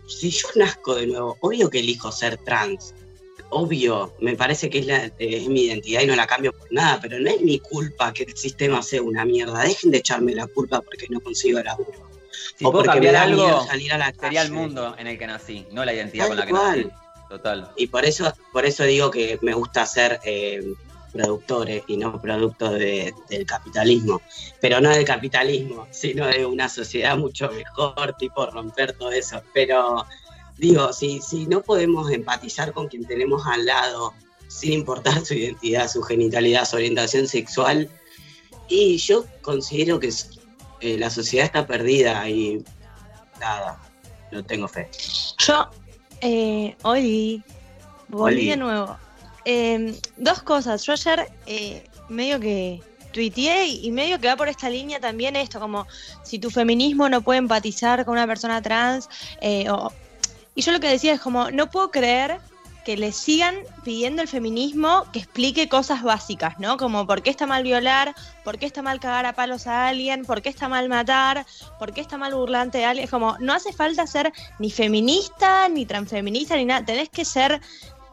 si 0.10 0.30
yo 0.30 0.50
nazco 0.56 0.96
de 0.96 1.08
nuevo, 1.08 1.38
obvio 1.39 1.70
que 1.70 1.80
elijo 1.80 2.12
ser 2.12 2.36
trans. 2.44 2.94
Obvio, 3.50 4.13
me 4.20 4.36
parece 4.36 4.70
que 4.70 4.80
es, 4.80 4.88
la- 4.88 5.10
es 5.20 5.48
mi 5.48 5.62
identidad 5.68 6.01
y 6.01 6.08
no 6.08 6.18
la 6.18 6.27
cambio 6.27 6.51
por 6.51 6.70
nada, 6.70 7.00
pero 7.01 7.18
no 7.18 7.30
es 7.30 7.39
mi 7.42 7.60
culpa 7.60 8.12
que 8.12 8.24
el 8.24 8.36
sistema 8.36 8.84
sea 8.84 9.01
una 9.01 9.24
mierda. 9.24 9.62
Dejen 9.63 9.92
de 9.92 10.00
echarme 10.00 10.36
la 10.36 10.48
culpa 10.48 10.82
porque 10.82 11.08
no 11.10 11.22
consigo 11.22 11.62
laburo. 11.63 12.07
Si 12.58 12.65
o 12.65 12.72
puedo 12.72 12.86
porque 12.86 13.00
me 13.01 13.08
cambiar 13.08 13.13
da 13.13 13.22
algo, 13.24 13.65
salir 13.67 13.94
a 13.94 13.98
la 13.98 14.13
sería 14.13 14.41
el 14.41 14.48
calle. 14.50 14.60
mundo 14.60 14.96
en 14.98 15.08
el 15.08 15.17
que 15.17 15.27
nací, 15.27 15.65
no 15.72 15.86
la 15.86 15.94
identidad 15.94 16.25
Tal 16.27 16.29
con 16.29 16.38
la 16.38 16.46
que 16.46 16.51
cual. 16.51 16.77
nací. 16.88 16.89
Total. 17.29 17.72
Y 17.75 17.88
por 17.88 18.06
eso, 18.06 18.34
por 18.53 18.65
eso 18.65 18.84
digo 18.84 19.12
que 19.12 19.38
me 19.41 19.53
gusta 19.53 19.86
ser 19.86 20.20
eh, 20.24 20.63
productores 21.12 21.84
y 21.88 21.98
no 21.98 22.22
producto 22.22 22.72
de- 22.72 23.13
del 23.29 23.46
capitalismo. 23.46 24.22
Pero 24.62 24.79
no 24.82 24.89
del 24.89 25.03
capitalismo, 25.06 25.88
sino 25.91 26.25
de 26.27 26.46
una 26.46 26.70
sociedad 26.70 27.17
mucho 27.17 27.50
mejor, 27.51 28.15
tipo 28.17 28.46
romper 28.46 28.94
todo 28.94 29.12
eso. 29.12 29.41
Pero 29.53 30.06
digo, 30.58 30.94
si, 30.94 31.20
si 31.22 31.46
no 31.48 31.62
podemos 31.62 32.12
empatizar 32.12 32.72
con 32.74 32.88
quien 32.88 33.06
tenemos 33.06 33.46
al 33.46 33.65
lado, 33.65 34.13
sin 34.48 34.72
importar 34.74 35.25
su 35.25 35.34
identidad, 35.34 35.89
su 35.91 36.01
genitalidad, 36.03 36.65
su 36.65 36.77
orientación 36.77 37.27
sexual, 37.27 37.89
y 38.70 38.98
yo 38.98 39.25
considero 39.41 40.00
que 40.00 40.12
eh, 40.81 40.98
la 40.98 41.10
sociedad 41.10 41.46
está 41.46 41.65
perdida 41.67 42.27
y 42.29 42.63
nada, 43.39 43.79
no 44.31 44.43
tengo 44.43 44.67
fe. 44.67 44.89
Yo, 45.39 45.69
eh, 46.22 46.75
Oli, 46.84 47.43
volví 48.07 48.36
Oli. 48.36 48.50
de 48.50 48.57
nuevo. 48.57 48.98
eh, 49.46 49.98
dos 50.17 50.41
cosas. 50.43 50.84
Yo 50.86 50.93
ayer 50.93 51.31
eh, 51.46 51.88
medio 52.10 52.39
que 52.39 52.81
tuiteé 53.13 53.65
y 53.67 53.89
medio 53.91 54.19
que 54.19 54.27
va 54.27 54.36
por 54.36 54.50
esta 54.50 54.69
línea 54.69 55.00
también 55.00 55.36
esto, 55.38 55.60
como 55.60 55.88
si 56.24 56.38
tu 56.38 56.50
feminismo 56.51 57.07
no 57.10 57.22
puede 57.22 57.39
empatizar 57.39 58.03
con 58.05 58.13
una 58.13 58.27
persona 58.27 58.62
trans. 58.62 59.07
eh, 59.41 59.69
o- 59.69 59.91
y 60.53 60.62
yo 60.62 60.72
lo 60.72 60.79
que 60.79 60.89
decía 60.89 61.13
es 61.13 61.22
como, 61.22 61.50
no 61.51 61.69
puedo 61.72 61.91
creer 61.91 62.39
que 62.88 62.96
le 62.96 63.12
sigan 63.12 63.58
pidiendo 63.84 64.22
el 64.22 64.29
feminismo 64.29 65.03
que 65.12 65.20
explique 65.20 65.67
cosas 65.67 66.03
básicas, 66.03 66.58
¿no? 66.58 66.77
Como 66.77 67.06
por 67.06 67.22
qué 67.22 67.29
está 67.29 67.46
mal 67.46 67.62
violar, 67.62 68.15
por 68.46 68.58
qué 68.58 68.65
está 68.65 68.82
mal 68.82 69.01
cagar 69.01 69.25
a 69.25 69.34
palos 69.34 69.67
a 69.67 69.89
alguien, 69.89 70.24
por 70.24 70.41
qué 70.41 70.48
está 70.48 70.70
mal 70.70 70.88
matar, 70.88 71.46
por 71.79 71.91
qué 71.91 72.00
está 72.00 72.17
mal 72.17 72.34
burlante 72.34 72.77
de 72.77 72.86
alguien. 72.86 73.10
Como, 73.10 73.36
no 73.41 73.51
hace 73.51 73.74
falta 73.74 74.08
ser 74.08 74.32
ni 74.58 74.72
feminista, 74.72 75.67
ni 75.67 75.86
transfeminista, 75.86 76.56
ni 76.56 76.63
nada. 76.63 76.86
Tenés 76.86 77.10
que 77.10 77.25
ser, 77.25 77.60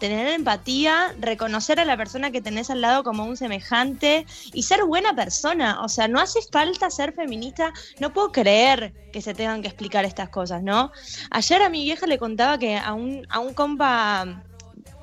tener 0.01 0.27
empatía, 0.27 1.15
reconocer 1.21 1.79
a 1.79 1.85
la 1.85 1.97
persona 1.97 2.33
que 2.33 2.41
tenés 2.41 2.69
al 2.69 2.81
lado 2.81 3.05
como 3.05 3.25
un 3.25 3.37
semejante 3.37 4.27
y 4.53 4.65
ser 4.65 4.83
buena 4.83 5.15
persona. 5.15 5.83
O 5.85 5.89
sea, 5.89 6.09
no 6.09 6.19
hace 6.19 6.41
falta 6.51 6.91
ser 6.91 7.15
feminista. 7.15 7.73
No 8.01 8.13
puedo 8.13 8.33
creer 8.33 8.93
que 9.13 9.23
se 9.23 9.35
tengan 9.35 9.63
que 9.63 9.69
explicar 9.69 10.05
estas 10.05 10.31
cosas, 10.31 10.65
¿no? 10.65 10.91
Ayer 11.31 11.63
a 11.63 11.69
mi 11.69 11.85
vieja 11.85 12.09
le 12.09 12.19
contaba 12.19 12.59
que 12.59 12.77
a 12.77 12.93
un, 12.93 13.25
a 13.31 13.39
un 13.39 13.55
compa 13.55 14.43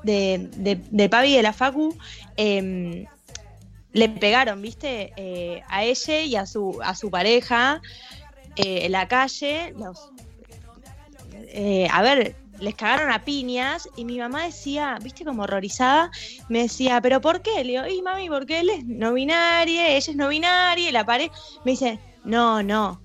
de, 0.03 0.49
de, 0.57 0.79
de 0.89 1.09
Pavi 1.09 1.35
de 1.35 1.43
la 1.43 1.53
Facu 1.53 1.95
em, 2.37 3.05
le 3.93 4.09
pegaron, 4.09 4.61
¿viste? 4.61 5.13
Eh, 5.15 5.61
a 5.67 5.83
ella 5.83 6.21
y 6.21 6.35
a 6.35 6.45
su, 6.45 6.79
a 6.83 6.95
su 6.95 7.09
pareja 7.09 7.81
eh, 8.55 8.85
en 8.85 8.91
la 8.91 9.07
calle. 9.07 9.73
Los, 9.77 10.11
eh, 11.33 11.87
a 11.91 12.01
ver, 12.01 12.35
les 12.59 12.75
cagaron 12.75 13.11
a 13.11 13.23
piñas 13.23 13.89
y 13.95 14.05
mi 14.05 14.17
mamá 14.17 14.43
decía, 14.43 14.97
¿viste? 15.01 15.25
Como 15.25 15.43
horrorizada, 15.43 16.11
me 16.47 16.63
decía, 16.63 17.01
¿pero 17.01 17.19
por 17.19 17.41
qué? 17.41 17.63
Le 17.63 17.73
digo, 17.73 17.87
y 17.87 18.01
mami, 18.01 18.29
porque 18.29 18.59
él 18.59 18.69
es 18.69 18.85
no 18.85 19.13
binaria, 19.13 19.89
ella 19.89 19.97
es 19.97 20.15
no 20.15 20.29
binaria, 20.29 20.91
la 20.91 21.05
pareja 21.05 21.33
me 21.65 21.71
dice, 21.71 21.99
no, 22.23 22.63
no. 22.63 23.01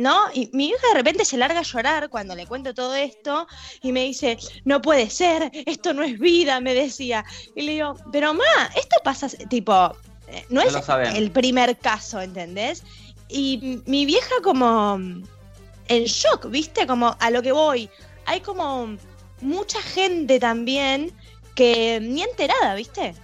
¿No? 0.00 0.18
Y 0.32 0.48
mi 0.54 0.68
hija 0.68 0.88
de 0.88 0.94
repente 0.94 1.26
se 1.26 1.36
larga 1.36 1.60
a 1.60 1.62
llorar 1.62 2.08
cuando 2.08 2.34
le 2.34 2.46
cuento 2.46 2.72
todo 2.72 2.94
esto 2.94 3.46
y 3.82 3.92
me 3.92 4.04
dice, 4.04 4.38
no 4.64 4.80
puede 4.80 5.10
ser, 5.10 5.50
esto 5.66 5.92
no 5.92 6.02
es 6.02 6.18
vida, 6.18 6.58
me 6.58 6.72
decía. 6.72 7.22
Y 7.54 7.60
le 7.60 7.72
digo, 7.72 7.94
pero 8.10 8.32
ma, 8.32 8.70
esto 8.74 8.96
pasa, 9.04 9.28
tipo, 9.28 9.94
eh, 10.28 10.46
no 10.48 10.62
es 10.62 10.74
el 11.14 11.30
primer 11.30 11.76
caso, 11.76 12.18
¿entendés? 12.18 12.82
Y 13.28 13.82
mi 13.84 14.06
vieja 14.06 14.34
como 14.42 14.94
en 14.94 16.04
shock, 16.04 16.48
¿viste? 16.48 16.86
Como 16.86 17.14
a 17.20 17.30
lo 17.30 17.42
que 17.42 17.52
voy. 17.52 17.90
Hay 18.24 18.40
como 18.40 18.96
mucha 19.42 19.82
gente 19.82 20.40
también 20.40 21.12
que 21.54 22.00
ni 22.00 22.22
enterada, 22.22 22.74
¿viste? 22.74 23.14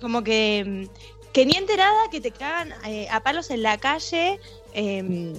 Como 0.00 0.24
que, 0.24 0.88
que 1.34 1.44
ni 1.44 1.56
enterada 1.56 2.08
que 2.10 2.22
te 2.22 2.30
cagan 2.30 2.72
eh, 2.86 3.06
a 3.10 3.20
palos 3.20 3.50
en 3.50 3.62
la 3.62 3.76
calle 3.76 4.40
eh, 4.72 5.34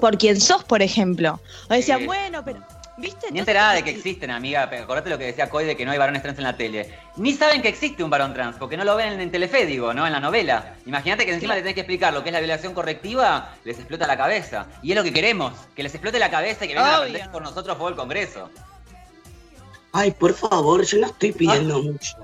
por 0.00 0.18
quien 0.18 0.40
sos, 0.40 0.64
por 0.64 0.82
ejemplo. 0.82 1.40
O 1.68 1.74
decían, 1.74 2.00
Sí. 2.00 2.06
bueno, 2.06 2.42
pero, 2.44 2.60
¿viste? 2.98 3.26
Ni 3.30 3.38
enterada 3.40 3.72
de 3.74 3.82
que 3.82 3.90
existen, 3.90 4.30
amiga. 4.30 4.62
Acordate 4.64 5.10
lo 5.10 5.18
que 5.18 5.24
decía 5.26 5.48
Coy 5.50 5.64
de 5.64 5.76
que 5.76 5.84
no 5.84 5.92
hay 5.92 5.98
varones 5.98 6.22
trans 6.22 6.38
en 6.38 6.44
la 6.44 6.56
tele. 6.56 6.92
Ni 7.16 7.32
saben 7.34 7.62
que 7.62 7.68
existe 7.68 8.02
un 8.02 8.10
varón 8.10 8.32
trans, 8.34 8.56
porque 8.56 8.76
no 8.76 8.84
lo 8.84 8.96
ven 8.96 9.20
en 9.20 9.30
Telefe, 9.30 9.66
digo, 9.66 9.92
¿no? 9.94 10.06
En 10.06 10.12
la 10.12 10.20
novela. 10.20 10.74
Imagínate 10.86 11.26
que 11.26 11.34
encima 11.34 11.54
le 11.54 11.60
tenés 11.60 11.74
que 11.74 11.80
explicar 11.80 12.12
lo 12.12 12.22
que 12.22 12.30
es 12.30 12.32
la 12.32 12.40
violación 12.40 12.74
correctiva, 12.74 13.54
les 13.64 13.78
explota 13.78 14.06
la 14.06 14.16
cabeza. 14.16 14.66
Y 14.82 14.90
es 14.92 14.96
lo 14.96 15.04
que 15.04 15.12
queremos, 15.12 15.52
que 15.76 15.82
les 15.82 15.94
explote 15.94 16.18
la 16.18 16.30
cabeza 16.30 16.64
y 16.64 16.68
que 16.68 16.74
vengan 16.74 16.90
a 16.90 16.98
Obvio. 17.00 17.08
aprender 17.08 17.30
por 17.30 17.42
nosotros 17.42 17.76
fue 17.78 17.90
el 17.90 17.96
Congreso. 17.96 18.50
Ay, 19.92 20.10
por 20.12 20.32
favor, 20.34 20.82
yo 20.84 20.98
no 21.00 21.06
estoy 21.08 21.32
pidiendo 21.32 21.82
mucho. 21.82 22.16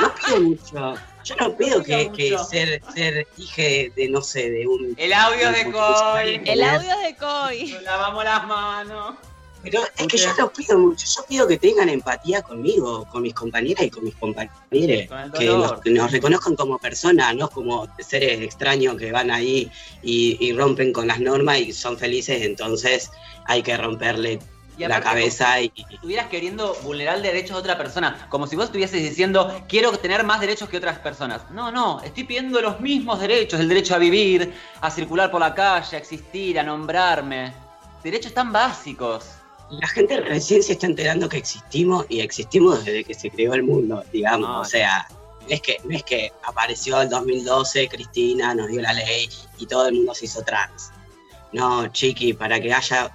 No 0.00 0.14
pido 0.14 0.40
mucho. 0.40 0.94
Yo 1.24 1.36
no 1.36 1.56
pido 1.56 1.82
que, 1.82 2.36
ser, 2.50 2.82
ser 2.94 3.26
hija 3.36 3.92
de, 3.94 4.08
no 4.10 4.22
sé, 4.22 4.50
de 4.50 4.66
un... 4.66 4.94
El 4.96 5.12
audio 5.12 5.52
de 5.52 5.70
Coy. 5.70 6.42
El 6.44 6.62
audio 6.62 6.98
de 6.98 7.16
Coy. 7.16 7.72
Nos 7.72 7.82
lavamos 7.82 8.24
las 8.24 8.46
manos. 8.46 9.14
Pero 9.62 9.82
es 9.98 10.06
que 10.06 10.16
yo 10.16 10.32
no 10.38 10.50
pido 10.50 10.78
mucho, 10.78 11.06
yo 11.06 11.24
pido 11.28 11.46
que 11.46 11.58
tengan 11.58 11.90
empatía 11.90 12.40
conmigo, 12.40 13.06
con 13.10 13.22
mis 13.22 13.34
compañeras 13.34 13.84
y 13.84 13.90
con 13.90 14.04
mis 14.04 14.14
compañeros, 14.14 14.50
que 14.70 15.44
nos, 15.44 15.80
que 15.82 15.90
nos 15.90 16.10
reconozcan 16.10 16.56
como 16.56 16.78
personas, 16.78 17.34
no 17.36 17.50
como 17.50 17.86
seres 17.98 18.40
extraños 18.40 18.96
que 18.96 19.12
van 19.12 19.30
ahí 19.30 19.70
y, 20.02 20.38
y 20.40 20.54
rompen 20.54 20.94
con 20.94 21.06
las 21.06 21.20
normas 21.20 21.60
y 21.60 21.72
son 21.74 21.98
felices, 21.98 22.40
entonces 22.40 23.10
hay 23.44 23.62
que 23.62 23.76
romperle 23.76 24.38
Y 24.80 24.88
la 24.88 25.00
cabeza 25.00 25.60
y... 25.60 25.72
estuvieras 25.90 26.28
queriendo 26.28 26.74
vulnerar 26.82 27.16
el 27.16 27.22
derecho 27.22 27.54
de 27.54 27.60
otra 27.60 27.76
persona, 27.76 28.26
como 28.30 28.46
si 28.46 28.56
vos 28.56 28.66
estuvieses 28.66 29.02
diciendo, 29.02 29.62
quiero 29.68 29.92
tener 29.98 30.24
más 30.24 30.40
derechos 30.40 30.68
que 30.68 30.78
otras 30.78 30.98
personas. 30.98 31.42
No, 31.50 31.70
no, 31.70 32.00
estoy 32.00 32.24
pidiendo 32.24 32.60
los 32.60 32.80
mismos 32.80 33.20
derechos, 33.20 33.60
el 33.60 33.68
derecho 33.68 33.94
a 33.94 33.98
vivir, 33.98 34.54
a 34.80 34.90
circular 34.90 35.30
por 35.30 35.40
la 35.40 35.54
calle, 35.54 35.96
a 35.96 35.98
existir, 35.98 36.58
a 36.58 36.62
nombrarme. 36.62 37.52
Derechos 38.02 38.32
tan 38.32 38.52
básicos. 38.52 39.26
La 39.70 39.86
gente 39.86 40.20
recién 40.20 40.62
se 40.62 40.72
está 40.72 40.86
enterando 40.86 41.28
que 41.28 41.36
existimos 41.36 42.06
y 42.08 42.20
existimos 42.20 42.84
desde 42.84 43.04
que 43.04 43.14
se 43.14 43.30
creó 43.30 43.54
el 43.54 43.62
mundo, 43.62 44.02
digamos. 44.12 44.66
O 44.66 44.68
sea, 44.68 45.06
no 45.42 45.54
es, 45.54 45.60
que, 45.60 45.76
no 45.84 45.94
es 45.94 46.02
que 46.02 46.32
apareció 46.44 47.00
el 47.02 47.08
2012, 47.08 47.88
Cristina 47.88 48.54
nos 48.54 48.68
dio 48.68 48.80
la 48.80 48.92
ley 48.92 49.28
y 49.58 49.66
todo 49.66 49.88
el 49.88 49.94
mundo 49.94 50.14
se 50.14 50.24
hizo 50.24 50.42
trans. 50.42 50.90
No, 51.52 51.88
chiqui, 51.88 52.32
para 52.32 52.60
que 52.60 52.72
haya, 52.72 53.10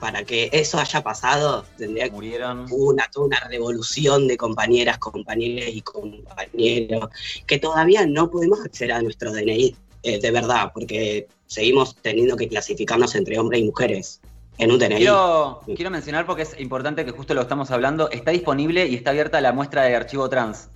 para 0.00 0.24
que 0.24 0.48
eso 0.52 0.78
haya 0.78 1.02
pasado, 1.02 1.64
tendría 1.76 2.06
que 2.06 2.12
Murieron. 2.12 2.66
una, 2.70 3.06
toda 3.12 3.26
una 3.26 3.40
revolución 3.40 4.26
de 4.26 4.36
compañeras, 4.36 4.98
compañeros 4.98 5.70
y 5.72 5.82
compañeros 5.82 7.10
que 7.46 7.58
todavía 7.58 8.06
no 8.06 8.30
podemos 8.30 8.64
acceder 8.64 8.92
a 8.92 9.02
nuestro 9.02 9.30
DNI 9.30 9.76
eh, 10.02 10.18
de 10.18 10.30
verdad, 10.30 10.72
porque 10.72 11.28
seguimos 11.46 11.94
teniendo 11.96 12.36
que 12.36 12.48
clasificarnos 12.48 13.14
entre 13.14 13.38
hombres 13.38 13.60
y 13.60 13.64
mujeres 13.64 14.20
en 14.56 14.72
un 14.72 14.78
DNI. 14.78 14.96
Quiero, 14.96 15.60
quiero 15.76 15.90
mencionar 15.90 16.24
porque 16.24 16.42
es 16.42 16.58
importante 16.58 17.04
que 17.04 17.10
justo 17.10 17.34
lo 17.34 17.42
estamos 17.42 17.70
hablando. 17.70 18.10
Está 18.10 18.30
disponible 18.30 18.86
y 18.86 18.94
está 18.94 19.10
abierta 19.10 19.40
la 19.40 19.52
muestra 19.52 19.82
de 19.82 19.94
archivo 19.94 20.28
trans. 20.30 20.70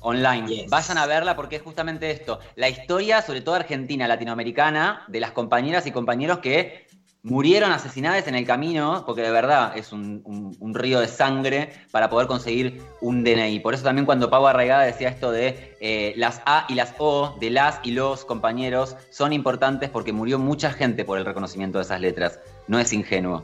Online. 0.00 0.46
Yes. 0.46 0.70
Vayan 0.70 0.98
a 0.98 1.06
verla 1.06 1.34
porque 1.34 1.56
es 1.56 1.62
justamente 1.62 2.10
esto. 2.10 2.38
La 2.56 2.68
historia, 2.68 3.22
sobre 3.22 3.40
todo 3.40 3.54
argentina, 3.54 4.06
latinoamericana, 4.06 5.04
de 5.08 5.20
las 5.20 5.32
compañeras 5.32 5.86
y 5.86 5.92
compañeros 5.92 6.40
que 6.40 6.83
murieron 7.24 7.72
asesinadas 7.72 8.28
en 8.28 8.34
el 8.34 8.46
camino, 8.46 9.02
porque 9.06 9.22
de 9.22 9.30
verdad 9.30 9.76
es 9.78 9.92
un, 9.92 10.22
un- 10.60 10.74
río 10.74 11.00
de 11.00 11.08
sangre 11.08 11.72
para 11.90 12.10
poder 12.10 12.26
conseguir 12.26 12.82
un 13.00 13.24
DNI. 13.24 13.60
Por 13.60 13.72
eso 13.72 13.82
también 13.82 14.04
cuando 14.04 14.28
Pau 14.28 14.46
Arraigada 14.46 14.82
decía 14.84 15.08
esto 15.08 15.30
de 15.30 15.74
eh, 15.80 16.12
las 16.16 16.42
A 16.44 16.66
y 16.68 16.74
las 16.74 16.94
O, 16.98 17.34
de 17.40 17.50
las 17.50 17.80
y 17.82 17.92
los 17.92 18.24
compañeros, 18.26 18.96
son 19.10 19.32
importantes 19.32 19.88
porque 19.88 20.12
murió 20.12 20.38
mucha 20.38 20.70
gente 20.70 21.04
por 21.06 21.16
el 21.18 21.24
reconocimiento 21.24 21.78
de 21.78 21.84
esas 21.84 22.00
letras. 22.00 22.40
No 22.68 22.78
es 22.78 22.92
ingenuo. 22.92 23.42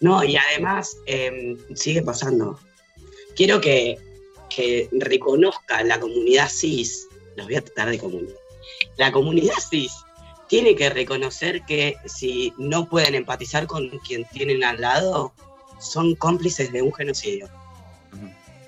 No, 0.00 0.24
y 0.24 0.36
además 0.36 0.96
eh, 1.06 1.56
sigue 1.74 2.02
pasando. 2.02 2.58
Quiero 3.36 3.60
que, 3.60 3.98
que 4.48 4.88
reconozca 4.92 5.82
la 5.82 6.00
comunidad 6.00 6.48
cis, 6.48 7.06
los 7.36 7.46
voy 7.46 7.56
a 7.56 7.60
tratar 7.62 7.90
de 7.90 7.98
comunidad. 7.98 8.34
La 8.96 9.12
comunidad 9.12 9.54
cis 9.68 9.92
tiene 10.48 10.74
que 10.76 10.90
reconocer 10.90 11.62
que 11.64 11.96
si 12.04 12.52
no 12.58 12.88
pueden 12.88 13.14
empatizar 13.14 13.66
con 13.66 13.88
quien 14.00 14.24
tienen 14.26 14.64
al 14.64 14.80
lado, 14.80 15.32
son 15.80 16.14
cómplices 16.14 16.72
de 16.72 16.82
un 16.82 16.92
genocidio. 16.92 17.48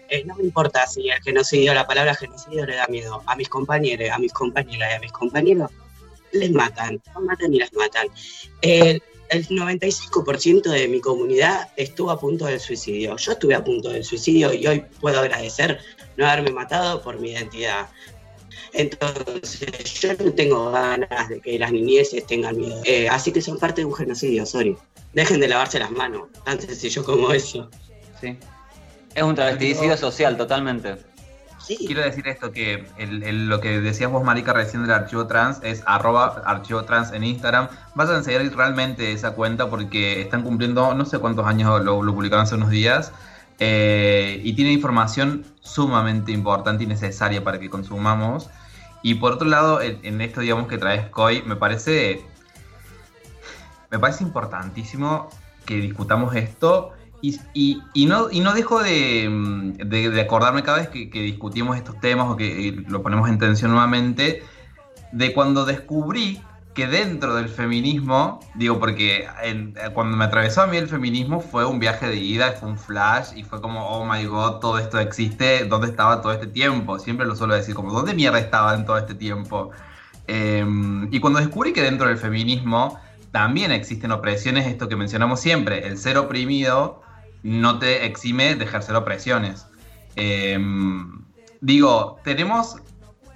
Eh, 0.08 0.24
no 0.24 0.36
me 0.36 0.44
importa 0.44 0.86
si 0.86 1.08
el 1.08 1.20
genocidio, 1.22 1.74
la 1.74 1.86
palabra 1.86 2.14
genocidio 2.14 2.64
le 2.64 2.76
da 2.76 2.86
miedo. 2.86 3.22
A 3.26 3.36
mis 3.36 3.48
compañeros, 3.48 4.08
a 4.10 4.18
mis 4.18 4.32
compañeras 4.32 4.90
y 4.92 4.94
a 4.94 5.00
mis 5.00 5.12
compañeros 5.12 5.70
les 6.32 6.50
matan, 6.50 7.00
los 7.14 7.24
matan 7.24 7.54
y 7.54 7.58
las 7.58 7.72
matan. 7.72 8.08
El, 8.60 9.02
el 9.30 9.48
95% 9.48 10.70
de 10.70 10.88
mi 10.88 11.00
comunidad 11.00 11.70
estuvo 11.76 12.10
a 12.10 12.20
punto 12.20 12.46
del 12.46 12.60
suicidio. 12.60 13.16
Yo 13.16 13.32
estuve 13.32 13.54
a 13.54 13.64
punto 13.64 13.88
del 13.88 14.04
suicidio 14.04 14.52
y 14.52 14.66
hoy 14.66 14.84
puedo 15.00 15.20
agradecer 15.20 15.80
no 16.16 16.26
haberme 16.26 16.50
matado 16.50 17.02
por 17.02 17.18
mi 17.18 17.32
identidad. 17.32 17.88
Entonces, 18.72 20.00
yo 20.00 20.10
no 20.22 20.32
tengo 20.32 20.70
ganas 20.70 21.28
de 21.28 21.40
que 21.40 21.58
las 21.58 21.72
niñeces 21.72 22.26
tengan 22.26 22.56
miedo. 22.58 22.80
Eh, 22.84 23.08
así 23.08 23.32
que 23.32 23.40
son 23.40 23.58
parte 23.58 23.80
de 23.82 23.84
un 23.86 23.94
genocidio, 23.94 24.44
sorry. 24.46 24.76
Dejen 25.12 25.40
de 25.40 25.48
lavarse 25.48 25.78
las 25.78 25.90
manos, 25.90 26.28
tan 26.44 26.60
sencillo 26.60 27.04
como 27.04 27.32
eso. 27.32 27.70
Sí. 28.20 28.36
Es 29.14 29.22
un 29.22 29.34
travesticidio 29.34 29.96
social, 29.96 30.36
totalmente. 30.36 30.96
Sí. 31.66 31.78
Quiero 31.84 32.02
decir 32.02 32.28
esto, 32.28 32.52
que 32.52 32.84
el- 32.96 33.22
el- 33.24 33.48
lo 33.48 33.60
que 33.60 33.80
decías 33.80 34.10
vos, 34.10 34.22
Marica, 34.22 34.52
recién 34.52 34.82
del 34.82 34.92
archivo 34.92 35.26
trans 35.26 35.58
es 35.64 35.82
arroba 35.86 36.42
archivo 36.44 36.84
trans 36.84 37.12
en 37.12 37.24
Instagram. 37.24 37.68
Vayan 37.96 38.16
a 38.16 38.22
seguir 38.22 38.54
realmente 38.54 39.10
esa 39.12 39.32
cuenta 39.32 39.68
porque 39.68 40.20
están 40.20 40.42
cumpliendo, 40.42 40.94
no 40.94 41.04
sé 41.06 41.18
cuántos 41.18 41.44
años 41.46 41.82
lo, 41.82 42.02
lo 42.04 42.14
publicaron 42.14 42.44
hace 42.44 42.54
unos 42.54 42.70
días, 42.70 43.10
eh, 43.58 44.40
y 44.44 44.52
tiene 44.52 44.72
información 44.72 45.44
sumamente 45.60 46.32
importante 46.32 46.84
y 46.84 46.86
necesaria 46.86 47.42
para 47.42 47.58
que 47.58 47.70
consumamos. 47.70 48.50
Y 49.02 49.14
por 49.14 49.32
otro 49.32 49.48
lado, 49.48 49.80
en, 49.80 50.20
esto, 50.20 50.40
digamos, 50.40 50.66
que 50.66 50.78
traes 50.78 51.08
Koi, 51.10 51.42
me 51.42 51.56
parece, 51.56 52.24
me 53.90 53.98
parece 53.98 54.24
importantísimo 54.24 55.28
que 55.64 55.76
discutamos 55.76 56.34
esto 56.34 56.92
Y, 57.22 58.06
no, 58.06 58.30
y 58.30 58.40
no 58.40 58.52
dejo 58.52 58.82
de, 58.82 60.20
acordarme 60.20 60.62
cada 60.62 60.78
vez 60.78 60.88
que, 60.88 61.08
discutimos 61.22 61.76
estos 61.76 61.98
temas 62.00 62.28
o 62.28 62.36
que 62.36 62.68
eh, 62.68 62.84
lo 62.88 63.02
ponemos 63.02 63.28
en 63.28 63.38
tensión 63.38 63.70
nuevamente, 63.70 64.42
de 65.12 65.32
cuando 65.32 65.64
descubrí 65.64 66.40
que 66.76 66.86
dentro 66.86 67.34
del 67.34 67.48
feminismo, 67.48 68.38
digo, 68.54 68.78
porque 68.78 69.26
cuando 69.94 70.14
me 70.14 70.26
atravesó 70.26 70.60
a 70.60 70.66
mí 70.66 70.76
el 70.76 70.88
feminismo 70.88 71.40
fue 71.40 71.64
un 71.64 71.78
viaje 71.78 72.06
de 72.06 72.16
ida, 72.16 72.52
fue 72.52 72.68
un 72.68 72.78
flash 72.78 73.28
y 73.34 73.44
fue 73.44 73.62
como, 73.62 73.88
oh 73.88 74.04
my 74.04 74.22
god, 74.26 74.60
todo 74.60 74.78
esto 74.78 74.98
existe, 75.00 75.64
¿dónde 75.64 75.88
estaba 75.88 76.20
todo 76.20 76.32
este 76.32 76.46
tiempo? 76.46 76.98
Siempre 76.98 77.26
lo 77.26 77.34
suelo 77.34 77.54
decir, 77.54 77.74
como, 77.74 77.92
¿dónde 77.92 78.12
mierda 78.12 78.38
estaba 78.38 78.74
en 78.74 78.84
todo 78.84 78.98
este 78.98 79.14
tiempo? 79.14 79.70
Em, 80.26 81.08
y 81.10 81.18
cuando 81.18 81.38
descubrí 81.38 81.72
que 81.72 81.80
dentro 81.80 82.08
del 82.08 82.18
feminismo 82.18 83.00
también 83.32 83.72
existen 83.72 84.12
opresiones, 84.12 84.66
esto 84.66 84.86
que 84.86 84.96
mencionamos 84.96 85.40
siempre, 85.40 85.86
el 85.86 85.96
ser 85.96 86.18
oprimido 86.18 87.00
no 87.42 87.78
te 87.78 88.04
exime 88.04 88.54
de 88.54 88.64
ejercer 88.66 88.96
opresiones. 88.96 89.66
Em, 90.14 91.24
digo, 91.62 92.18
tenemos 92.22 92.76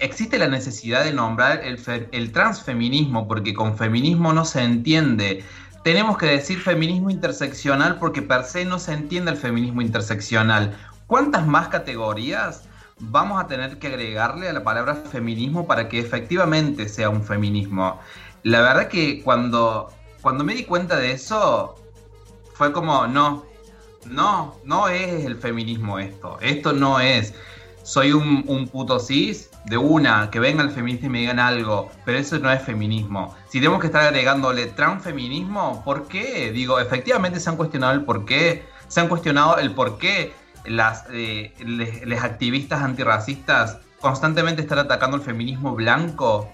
existe 0.01 0.39
la 0.39 0.49
necesidad 0.49 1.05
de 1.05 1.13
nombrar 1.13 1.61
el, 1.63 2.33
transfeminismo, 2.33 3.29
porque 3.29 3.55
con 3.55 3.77
feminismo 3.77 4.33
no 4.33 4.45
se 4.45 4.63
entiende. 4.63 5.45
Tenemos 5.85 6.19
que 6.19 6.27
decir 6.27 6.59
feminismo 6.61 7.11
interseccional 7.11 7.99
porque 7.99 8.23
per 8.23 8.45
se 8.45 8.65
no 8.65 8.79
se 8.79 8.93
entiende 8.93 9.31
el 9.31 9.37
feminismo 9.37 9.83
interseccional. 9.83 10.77
¿Cuántas 11.07 11.47
más 11.47 11.69
categorías 11.69 12.65
vamos 12.99 13.43
a 13.43 13.47
tener 13.47 13.79
que 13.79 13.89
agregarle 13.89 14.49
a 14.49 14.53
la 14.53 14.65
palabra 14.65 14.95
feminismo 14.95 15.67
para 15.67 15.89
que 15.89 15.99
efectivamente 15.99 16.89
sea 16.89 17.09
un 17.09 17.23
feminismo? 17.23 18.01
La 18.43 18.61
verdad 18.61 18.89
que 18.89 19.23
cuando, 19.23 19.93
cuando 20.23 20.45
me 20.45 20.55
di 20.55 20.65
cuenta 20.65 20.97
de 20.97 21.13
eso, 21.13 21.77
fue 22.55 22.73
como, 22.73 23.07
no, 23.07 23.45
no, 24.07 24.57
no 24.65 24.89
es 24.89 25.25
el 25.25 25.37
feminismo 25.37 25.99
esto, 25.99 26.39
esto 26.41 26.73
no 26.73 27.01
es 27.01 27.35
soy 27.83 28.13
un, 28.13 28.45
un, 28.47 28.69
puto 28.69 28.99
cis, 28.99 29.51
de 29.65 29.77
una, 29.77 30.31
que 30.31 30.41
venga 30.41 30.63
el 30.63 30.71
feminista 30.71 31.07
y 31.07 31.09
me 31.09 31.21
digan 31.21 31.39
algo, 31.39 31.91
pero 32.05 32.19
eso 32.19 32.39
no 32.39 32.51
es 32.51 32.63
feminismo. 32.63 33.35
Si 33.49 33.59
tenemos 33.59 33.81
que 33.81 33.87
estar 33.87 34.03
agregándole 34.03 34.67
transfeminismo, 34.67 35.83
¿por 35.85 36.09
qué? 36.09 36.51
Digo, 36.53 36.81
efectivamente 36.81 37.41
se 37.41 37.51
han 37.51 37.57
cuestionado 37.57 37.93
el 37.93 38.05
por 38.05 38.25
qué, 38.25 38.65
se 38.89 39.01
han 39.01 39.09
cuestionado 39.09 39.59
el 39.59 39.73
por 39.73 39.99
qué 39.99 40.33
las 40.65 41.05
eh, 41.11 41.53
activistas 42.21 42.83
antirracistas 42.83 43.79
constantemente 44.01 44.63
están 44.63 44.79
atacando 44.79 45.17
el 45.17 45.23
feminismo 45.23 45.75
blanco. 45.75 46.51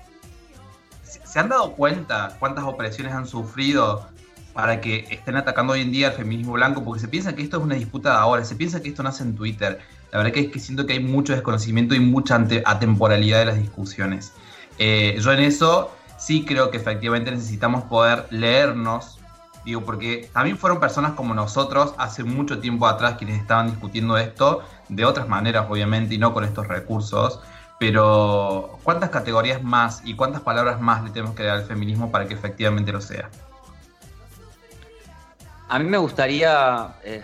¿Se 1.02 1.38
han 1.38 1.49
dado 1.49 1.73
cuenta 1.73 2.37
cuántas 2.38 2.64
opresiones 2.64 3.12
han 3.12 3.26
sufrido 3.26 4.09
para 4.52 4.80
que 4.80 5.06
estén 5.11 5.37
atacando 5.37 5.75
hoy 5.75 5.83
en 5.83 5.92
día 5.92 6.09
el 6.09 6.14
feminismo 6.14 6.52
blanco? 6.52 6.85
Porque 6.85 7.00
se 7.00 7.09
piensa 7.09 7.35
que 7.35 7.42
esto 7.42 7.59
es 7.59 7.62
una 7.62 7.75
disputa 7.75 8.11
de 8.11 8.16
ahora, 8.16 8.45
se 8.45 8.56
piensa 8.56 8.83
que 8.83 8.88
esto 8.88 9.02
nace 9.02 9.23
en 9.23 9.37
Twitter. 9.37 9.80
La 10.13 10.19
verdad 10.19 10.33
que 10.33 10.41
es 10.41 10.53
que 10.53 10.61
siento 10.61 10.87
que 10.87 10.95
hay 10.95 11.01
mucho 11.01 11.33
desconocimiento 11.33 11.95
y 11.95 12.01
mucha 12.01 12.37
atemporalidad 12.65 13.41
de 13.41 13.45
las 13.47 13.59
discusiones. 13.59 14.33
Eh, 14.79 15.19
yo 15.21 15.33
en 15.33 15.41
eso 15.41 15.95
sí 16.19 16.45
creo 16.45 16.71
que 16.71 16.77
efectivamente 16.77 17.31
necesitamos 17.31 17.85
poder 17.85 18.27
leernos, 18.31 19.19
digo, 19.65 19.83
porque 19.83 20.31
también 20.33 20.57
fueron 20.57 20.81
personas 20.81 21.13
como 21.13 21.35
nosotros 21.35 21.95
hace 21.99 22.25
mucho 22.25 22.61
tiempo 22.61 22.87
atrás 22.87 23.17
quienes 23.19 23.41
estaban 23.41 23.71
discutiendo 23.71 24.17
esto, 24.17 24.63
de 24.89 25.05
otras 25.05 25.29
maneras 25.29 25.67
obviamente 25.69 26.15
y 26.15 26.19
no 26.19 26.33
con 26.33 26.45
estos 26.45 26.69
recursos, 26.69 27.41
pero 27.79 28.79
¿cuántas 28.83 29.11
categorías 29.11 29.63
más 29.63 30.03
y 30.05 30.15
cuántas 30.15 30.41
palabras 30.41 30.81
más 30.81 31.05
le 31.05 31.11
tenemos 31.11 31.35
que 31.35 31.43
dar 31.43 31.59
al 31.59 31.65
feminismo 31.65 32.11
para 32.11 32.27
que 32.27 32.35
efectivamente 32.35 32.93
lo 32.93 33.01
sea? 33.01 33.29
A 35.69 35.79
mí 35.79 35.85
me 35.85 35.99
gustaría... 35.99 36.95
Eh, 37.03 37.23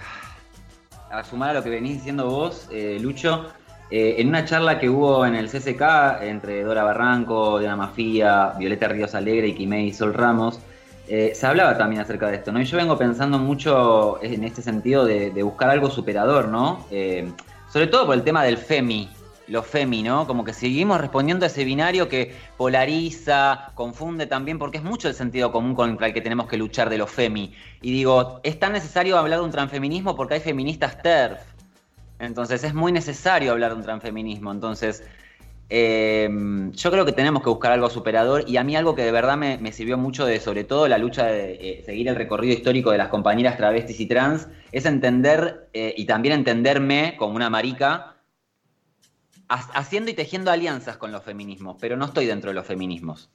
a 1.12 1.22
sumar 1.24 1.50
a 1.50 1.54
lo 1.54 1.62
que 1.62 1.70
venís 1.70 1.98
diciendo 1.98 2.26
vos, 2.26 2.68
eh, 2.72 2.98
Lucho, 3.00 3.46
eh, 3.90 4.16
en 4.18 4.28
una 4.28 4.44
charla 4.46 4.78
que 4.78 4.88
hubo 4.88 5.26
en 5.26 5.34
el 5.34 5.48
CCK 5.48 6.22
entre 6.22 6.64
Dora 6.64 6.82
Barranco, 6.82 7.58
Diana 7.58 7.76
Mafía, 7.76 8.54
Violeta 8.58 8.88
Ríos 8.88 9.14
Alegre 9.14 9.48
y 9.48 9.54
Quimei 9.54 9.92
Sol 9.92 10.14
Ramos, 10.14 10.58
eh, 11.08 11.32
se 11.34 11.46
hablaba 11.46 11.76
también 11.76 12.00
acerca 12.00 12.28
de 12.28 12.36
esto, 12.36 12.50
¿no? 12.50 12.60
Y 12.60 12.64
yo 12.64 12.78
vengo 12.78 12.96
pensando 12.96 13.38
mucho 13.38 14.22
en 14.22 14.44
este 14.44 14.62
sentido 14.62 15.04
de, 15.04 15.30
de 15.30 15.42
buscar 15.42 15.68
algo 15.68 15.90
superador, 15.90 16.48
¿no? 16.48 16.86
sobre 17.70 17.86
todo 17.86 18.04
por 18.04 18.14
el 18.14 18.22
tema 18.22 18.44
del 18.44 18.58
FEMI, 18.58 19.08
lo 19.48 19.62
femi, 19.62 20.02
¿no? 20.02 20.26
Como 20.26 20.44
que 20.44 20.52
seguimos 20.52 21.00
respondiendo 21.00 21.44
a 21.44 21.48
ese 21.48 21.64
binario 21.64 22.08
que 22.08 22.34
polariza, 22.56 23.72
confunde 23.74 24.26
también, 24.26 24.58
porque 24.58 24.78
es 24.78 24.84
mucho 24.84 25.08
el 25.08 25.14
sentido 25.14 25.52
común 25.52 25.74
con 25.74 26.02
el 26.02 26.12
que 26.12 26.20
tenemos 26.20 26.46
que 26.46 26.56
luchar 26.56 26.90
de 26.90 26.98
lo 26.98 27.06
femi. 27.06 27.52
Y 27.80 27.92
digo, 27.92 28.40
es 28.42 28.58
tan 28.58 28.72
necesario 28.72 29.18
hablar 29.18 29.40
de 29.40 29.44
un 29.44 29.50
transfeminismo 29.50 30.16
porque 30.16 30.34
hay 30.34 30.40
feministas 30.40 31.02
TERF. 31.02 31.40
Entonces 32.18 32.62
es 32.62 32.72
muy 32.72 32.92
necesario 32.92 33.50
hablar 33.52 33.72
de 33.72 33.78
un 33.78 33.82
transfeminismo. 33.82 34.52
Entonces, 34.52 35.02
em, 35.68 36.70
yo 36.72 36.90
creo 36.90 37.04
que 37.04 37.12
tenemos 37.12 37.42
que 37.42 37.48
buscar 37.48 37.72
algo 37.72 37.90
superador 37.90 38.44
y 38.48 38.58
a 38.58 38.64
mí 38.64 38.76
algo 38.76 38.94
que 38.94 39.02
de 39.02 39.10
verdad 39.10 39.36
me, 39.36 39.72
sirvió 39.72 39.98
mucho 39.98 40.24
de, 40.24 40.38
sobre 40.38 40.62
todo, 40.64 40.86
la 40.86 40.98
lucha 40.98 41.26
de 41.26 41.54
eh, 41.54 41.82
seguir 41.84 42.08
el 42.08 42.14
recorrido 42.14 42.54
histórico 42.54 42.92
de 42.92 42.98
las 42.98 43.08
compañeras 43.08 43.56
travestis 43.56 43.98
y 43.98 44.06
trans, 44.06 44.48
es 44.70 44.86
entender 44.86 45.68
eh, 45.72 45.94
y 45.96 46.04
también 46.04 46.34
entenderme 46.34 47.16
como 47.18 47.34
una 47.34 47.50
marica 47.50 48.11
haciendo 49.48 50.10
y 50.10 50.14
tejiendo 50.14 50.50
alianzas 50.50 50.96
con 50.96 51.12
los 51.12 51.22
feminismos, 51.22 51.76
pero 51.80 51.96
no 51.96 52.06
estoy 52.06 52.26
dentro 52.26 52.50
de 52.50 52.54
los 52.54 52.66
feminismos. 52.66 53.30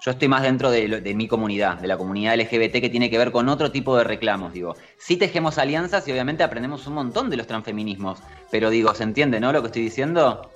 Yo 0.00 0.12
estoy 0.12 0.28
más 0.28 0.42
dentro 0.42 0.70
de, 0.70 1.14
mi 1.16 1.26
comunidad, 1.26 1.78
de 1.78 1.88
la 1.88 1.98
comunidad 1.98 2.38
LGBT 2.38 2.74
que 2.80 2.88
tiene 2.88 3.10
que 3.10 3.18
ver 3.18 3.32
con 3.32 3.48
otro 3.48 3.72
tipo 3.72 3.96
de 3.96 4.04
reclamos, 4.04 4.52
digo. 4.52 4.76
Sí 4.98 5.16
tejemos 5.16 5.58
alianzas 5.58 6.06
y 6.06 6.12
obviamente 6.12 6.44
aprendemos 6.44 6.86
un 6.86 6.94
montón 6.94 7.30
de 7.30 7.36
los 7.36 7.46
transfeminismos, 7.46 8.20
pero 8.50 8.70
digo, 8.70 8.94
¿se 8.94 9.02
entiende, 9.02 9.40
no, 9.40 9.52
lo 9.52 9.60
que 9.60 9.66
estoy 9.66 9.82
diciendo? 9.82 10.52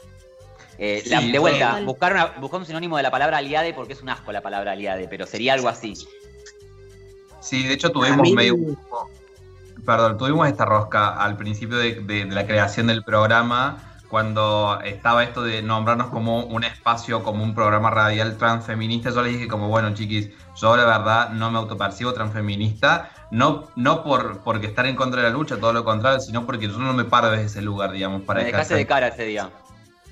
Eh, 0.79 1.03
de 1.33 1.39
vuelta, 1.39 1.81
buscar, 1.85 2.35
un 2.41 2.67
sinónimo 2.67 2.97
de 2.97 3.03
la 3.03 3.11
palabra 3.11 3.39
aliade 3.39 3.75
porque 3.75 3.93
es 3.93 4.03
un 4.03 4.09
asco 4.09 4.33
la 4.33 4.41
palabra 4.41 4.73
aliade, 4.73 5.09
pero 5.09 5.27
sería 5.27 5.55
algo 5.55 5.69
así. 5.69 5.95
Sí, 7.41 7.65
de 7.65 7.75
hecho 7.75 7.91
tuvimos 7.91 8.31
medio... 8.31 8.57
Perdón, 9.85 10.17
tuvimos 10.17 10.47
esta 10.47 10.65
rosca 10.65 11.09
al 11.17 11.37
principio 11.37 11.77
de 11.77 12.27
la 12.31 12.47
creación 12.47 12.87
del 12.87 13.03
programa 13.03 13.92
cuando 14.13 14.79
estaba 14.85 15.25
esto 15.25 15.43
de 15.43 15.63
nombrarnos 15.63 16.09
como 16.09 16.45
un 16.45 16.65
espacio, 16.65 17.23
como 17.23 17.43
un 17.43 17.55
programa 17.55 17.89
radial 17.89 18.37
transfeminista, 18.37 19.09
yo 19.09 19.23
les 19.23 19.33
dije 19.33 19.49
como, 19.49 19.69
bueno, 19.69 19.95
chiquis, 19.95 20.29
yo 20.55 20.77
la 20.77 20.85
verdad 20.85 21.31
no 21.31 21.51
me 21.51 21.57
autopercibo 21.57 22.13
transfeminista, 22.13 23.09
no, 23.31 23.71
no 23.75 24.05
por 24.05 24.41
porque 24.41 24.67
estar 24.67 24.85
en 24.85 24.97
contra 24.97 25.23
de 25.23 25.31
la 25.31 25.33
lucha, 25.33 25.57
todo 25.57 25.73
lo 25.73 25.83
contrario, 25.83 26.21
sino 26.21 26.45
porque 26.45 26.69
yo 26.69 26.77
no 26.77 26.93
me 26.93 27.05
paro 27.05 27.31
desde 27.31 27.47
ese 27.47 27.63
lugar, 27.63 27.93
digamos, 27.93 28.21
para... 28.21 28.41
Me 28.41 28.47
dejaste 28.49 28.75
de 28.75 28.87
cara 28.87 29.09
ese 29.09 29.25
día. 29.25 29.49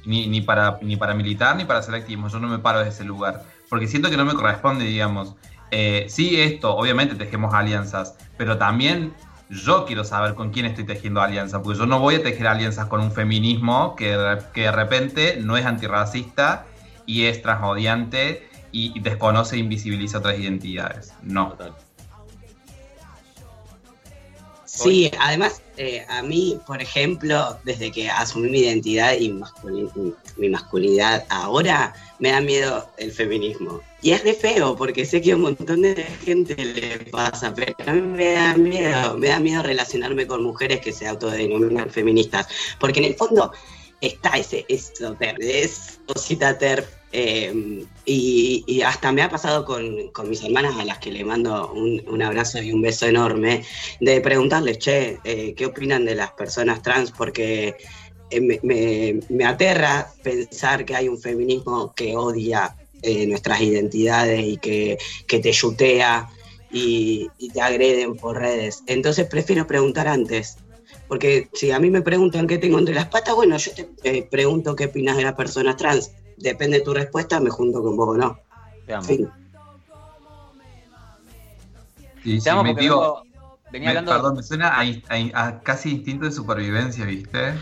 Ni, 0.07 0.29
ni, 0.29 0.41
para, 0.41 0.79
ni 0.81 0.97
para 0.97 1.13
militar 1.13 1.57
ni 1.57 1.67
para 1.67 1.81
hacer 1.81 1.95
activismo, 1.95 2.29
yo 2.29 2.41
no 2.41 2.49
me 2.49 2.59
paro 2.59 2.79
desde 2.79 2.93
ese 2.93 3.05
lugar, 3.05 3.43
porque 3.69 3.87
siento 3.87 4.09
que 4.09 4.17
no 4.17 4.25
me 4.25 4.33
corresponde, 4.33 4.87
digamos. 4.87 5.35
Eh, 5.73 6.07
sí, 6.09 6.41
esto, 6.41 6.75
obviamente 6.75 7.17
tejemos 7.17 7.53
alianzas, 7.53 8.17
pero 8.39 8.57
también 8.57 9.13
yo 9.51 9.85
quiero 9.85 10.05
saber 10.05 10.35
con 10.35 10.51
quién 10.51 10.67
estoy 10.67 10.85
tejiendo 10.85 11.21
alianza, 11.21 11.61
porque 11.61 11.79
yo 11.79 11.87
no 11.87 11.99
voy 11.99 12.15
a 12.15 12.23
tejer 12.23 12.47
alianzas 12.47 12.87
con 12.87 13.01
un 13.01 13.11
feminismo 13.11 13.97
que, 13.97 14.39
que 14.55 14.63
de 14.63 14.73
repente 14.73 15.39
no 15.41 15.57
es 15.57 15.67
antirracista 15.67 16.67
y 17.05 17.25
es 17.25 17.43
transodiante 17.43 18.49
y, 18.71 18.99
desconoce 19.01 19.57
e 19.57 19.59
invisibiliza 19.59 20.19
otras 20.19 20.39
identidades. 20.39 21.13
No. 21.23 21.57
Sí, 24.65 25.11
además, 25.19 25.63
eh, 25.77 26.07
a 26.09 26.23
mí, 26.23 26.57
por 26.65 26.81
ejemplo, 26.81 27.59
desde 27.65 27.91
que 27.91 28.09
asumí 28.09 28.49
mi 28.49 28.61
identidad 28.61 29.15
y 29.19 29.35
mi 30.37 30.49
masculinidad 30.49 31.25
ahora, 31.29 31.93
me 32.21 32.31
da 32.31 32.41
miedo 32.41 32.89
el 32.99 33.11
feminismo. 33.11 33.81
Y 34.03 34.13
es 34.13 34.25
de 34.25 34.35
feo, 34.35 34.77
porque 34.77 35.05
sé 35.05 35.21
que 35.21 35.33
a 35.33 35.37
un 35.37 35.43
montón 35.43 35.83
de 35.83 35.95
gente 36.25 36.55
le 36.57 36.99
pasa, 37.11 37.53
pero 37.55 37.75
a 37.87 37.93
mí 37.93 38.01
me 38.01 38.33
da 38.33 38.57
miedo, 38.57 39.19
me 39.19 39.29
da 39.29 39.39
miedo 39.39 39.63
relacionarme 39.63 40.27
con 40.27 40.43
mujeres 40.43 40.81
que 40.81 40.93
se 40.93 41.07
autodenominan 41.07 41.91
feministas, 41.91 42.49
porque 42.79 43.01
en 43.01 43.07
el 43.07 43.15
fondo 43.15 43.53
está 44.01 44.31
ese, 44.31 44.65
eso, 44.69 45.17
es 45.39 46.01
cosita 46.07 46.57
ter, 46.57 46.87
eh, 47.13 47.85
y, 48.07 48.83
hasta 48.83 49.13
me 49.13 49.23
ha 49.23 49.29
pasado 49.29 49.65
con, 49.65 50.11
mis 50.29 50.43
hermanas 50.43 50.77
a 50.79 50.85
las 50.85 50.99
que 50.99 51.13
le 51.13 51.25
mando 51.25 51.73
un, 51.73 52.23
abrazo 52.23 52.63
y 52.63 52.73
un 52.73 52.81
beso 52.81 53.07
enorme, 53.07 53.65
de 54.01 54.21
preguntarles, 54.21 54.79
che, 54.79 55.19
eh, 55.25 55.55
¿qué 55.55 55.67
opinan 55.67 56.05
de 56.05 56.15
las 56.15 56.33
personas 56.33 56.83
trans? 56.83 57.11
Porque 57.11 57.77
eh, 58.31 59.21
me, 59.29 59.45
aterra 59.45 60.11
pensar 60.23 60.85
que 60.85 60.95
hay 60.95 61.09
un 61.09 61.19
feminismo 61.19 61.93
que 61.95 62.17
odia 62.17 62.77
eh, 63.03 63.27
nuestras 63.27 63.61
identidades 63.61 64.43
y 64.45 64.57
que, 64.59 64.99
te 65.27 65.53
yutea 65.53 66.29
y, 66.73 67.31
te 67.53 67.61
agreden 67.61 68.17
por 68.17 68.39
redes. 68.39 68.83
Entonces 68.87 69.27
prefiero 69.29 69.67
preguntar 69.67 70.09
antes. 70.09 70.57
Porque 71.09 71.49
si 71.55 71.73
a 71.73 71.81
mí 71.81 71.91
me 71.91 72.03
preguntan 72.03 72.47
qué 72.47 72.59
tengo 72.59 72.79
entre 72.79 72.95
las 72.95 73.07
patas, 73.07 73.35
bueno, 73.35 73.57
yo 73.57 73.73
te 73.73 73.89
eh, 74.05 74.29
pregunto 74.31 74.77
qué 74.77 74.87
opinas 74.87 75.17
de 75.17 75.25
las 75.25 75.35
personas 75.35 75.77
trans. 75.77 76.13
Depende 76.37 76.79
de 76.79 76.85
tu 76.85 76.95
respuesta, 76.95 77.41
me 77.41 77.51
junto 77.51 77.83
con 77.83 77.97
vos 77.97 78.09
o 78.11 78.15
no. 78.17 78.39
Te 78.87 78.95
amo. 78.95 79.09
venía 83.73 83.91
Me- 83.91 83.99
hablando. 83.99 84.13
Perdón, 84.13 84.37
me 84.37 84.43
suena 84.43 84.69
a, 84.69 84.83
a- 84.83 85.47
a 85.47 85.63
casi 85.63 85.91
instinto 85.91 86.27
de 86.27 86.33
supervivencia, 86.33 87.05
¿viste? 87.05 87.55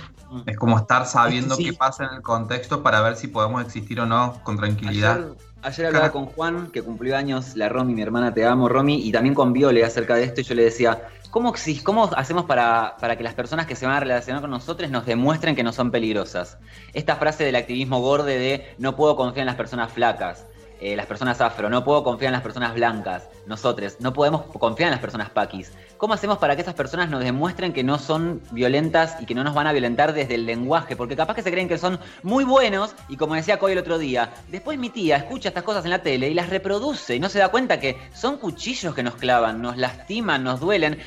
Es 0.47 0.57
como 0.57 0.79
estar 0.79 1.07
sabiendo 1.07 1.55
Sí. 1.55 1.65
qué 1.65 1.73
pasa 1.73 2.05
en 2.05 2.15
el 2.15 2.23
contexto 2.23 2.83
para 2.83 3.01
ver 3.01 3.17
si 3.17 3.29
podemos 3.29 3.63
existir 3.63 4.01
o 4.01 4.07
no 4.07 4.41
con 4.43 4.57
tranquilidad. 4.57 5.17
Ayer, 5.17 5.37
ayer 5.63 5.87
hablaba 5.87 6.13
con 6.13 6.27
Juan, 6.27 6.71
que 6.71 6.83
cumplió 6.83 7.17
años, 7.17 7.57
la 7.57 7.69
Romy, 7.69 7.95
mi 7.95 8.03
hermana, 8.03 8.33
te 8.35 8.45
amo, 8.47 8.69
Romy, 8.69 9.07
y 9.07 9.13
también 9.13 9.35
con 9.35 9.53
Viole 9.53 9.85
acerca 9.85 10.15
de 10.15 10.25
esto, 10.25 10.41
y 10.41 10.45
yo 10.45 10.55
le 10.55 10.65
decía, 10.65 11.03
¿cómo, 11.31 11.55
cómo 11.83 12.11
hacemos 12.17 12.45
para, 12.45 12.97
para 13.01 13.17
que 13.17 13.25
las 13.25 13.35
personas 13.35 13.67
que 13.67 13.77
se 13.77 13.87
van 13.87 13.97
a 13.97 14.01
relacionar 14.01 14.41
con 14.43 14.51
nosotros 14.51 14.91
nos 14.91 15.07
demuestren 15.07 15.57
que 15.57 15.63
no 15.63 15.73
son 15.73 15.91
peligrosas? 15.91 16.59
Esta 16.93 17.17
frase 17.17 17.45
del 17.45 17.57
activismo 17.57 18.01
gorde 18.01 18.39
de 18.39 18.75
no 18.79 18.97
puedo 18.97 19.17
confiar 19.17 19.43
en 19.43 19.47
las 19.47 19.57
personas 19.57 19.93
flacas, 19.93 20.47
eh, 20.81 20.97
las 20.97 21.07
personas 21.07 21.41
afro, 21.41 21.69
no 21.69 21.85
puedo 21.85 22.05
confiar 22.05 22.29
en 22.29 22.35
las 22.35 22.43
personas 22.43 22.75
blancas, 22.75 23.29
nosotros, 23.47 23.97
no 24.01 24.13
podemos 24.13 24.43
confiar 24.43 24.89
en 24.89 24.93
las 24.93 25.01
personas 25.01 25.31
paquis. 25.31 25.73
¿Cómo 25.97 26.15
hacemos 26.15 26.39
para 26.39 26.55
que 26.55 26.63
esas 26.63 26.75
personas 26.75 27.11
nos 27.11 27.25
demuestren 27.25 27.73
que 27.73 27.83
no 27.83 27.99
son 27.99 28.41
violentas 28.53 29.17
y 29.21 29.27
que 29.27 29.35
no 29.35 29.43
nos 29.43 29.55
van 29.55 29.67
a 29.67 29.73
violentar 29.73 30.13
desde 30.13 30.37
el 30.37 30.47
lenguaje? 30.47 30.95
Porque 30.95 31.17
capaz 31.17 31.35
que 31.35 31.43
se 31.43 31.51
creen 31.51 31.69
que 31.69 31.79
son 31.79 31.99
muy 32.23 32.45
buenos 32.45 32.95
y 33.09 33.17
como 33.17 33.35
decía 33.35 33.59
Coy 33.59 33.73
el 33.73 33.79
otro 33.79 33.99
día, 33.99 34.31
después 34.49 34.79
mi 34.79 34.91
tía 34.91 35.17
escucha 35.17 35.49
estas 35.49 35.65
cosas 35.65 35.85
en 35.85 35.91
la 35.91 36.03
tele 36.03 36.29
y 36.29 36.35
las 36.35 36.51
reproduce 36.51 37.17
y 37.17 37.21
no 37.21 37.29
se 37.29 37.41
da 37.41 37.49
cuenta 37.49 37.81
que 37.81 37.97
son 38.15 38.39
cuchillos 38.39 38.95
que 38.95 39.03
nos 39.03 39.17
clavan, 39.17 39.61
nos 39.61 39.77
lastiman, 39.77 40.45
nos 40.45 40.61
duelen. 40.61 40.99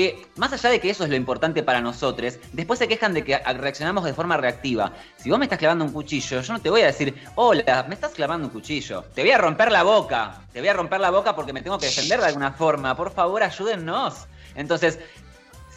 Que 0.00 0.26
más 0.36 0.50
allá 0.50 0.70
de 0.70 0.80
que 0.80 0.88
eso 0.88 1.04
es 1.04 1.10
lo 1.10 1.16
importante 1.16 1.62
para 1.62 1.82
nosotros, 1.82 2.38
después 2.54 2.78
se 2.78 2.88
quejan 2.88 3.12
de 3.12 3.22
que 3.22 3.36
reaccionamos 3.36 4.02
de 4.02 4.14
forma 4.14 4.38
reactiva. 4.38 4.94
Si 5.18 5.28
vos 5.28 5.38
me 5.38 5.44
estás 5.44 5.58
clavando 5.58 5.84
un 5.84 5.92
cuchillo, 5.92 6.40
yo 6.40 6.52
no 6.54 6.58
te 6.58 6.70
voy 6.70 6.80
a 6.80 6.86
decir, 6.86 7.22
hola, 7.34 7.84
me 7.86 7.96
estás 7.96 8.12
clavando 8.12 8.46
un 8.46 8.50
cuchillo. 8.50 9.02
Te 9.14 9.20
voy 9.20 9.32
a 9.32 9.36
romper 9.36 9.70
la 9.70 9.82
boca. 9.82 10.40
Te 10.54 10.60
voy 10.60 10.70
a 10.70 10.72
romper 10.72 11.00
la 11.00 11.10
boca 11.10 11.36
porque 11.36 11.52
me 11.52 11.60
tengo 11.60 11.76
que 11.76 11.84
defender 11.84 12.18
de 12.18 12.28
alguna 12.28 12.50
forma. 12.52 12.96
Por 12.96 13.12
favor, 13.12 13.42
ayúdennos. 13.42 14.26
Entonces, 14.54 14.98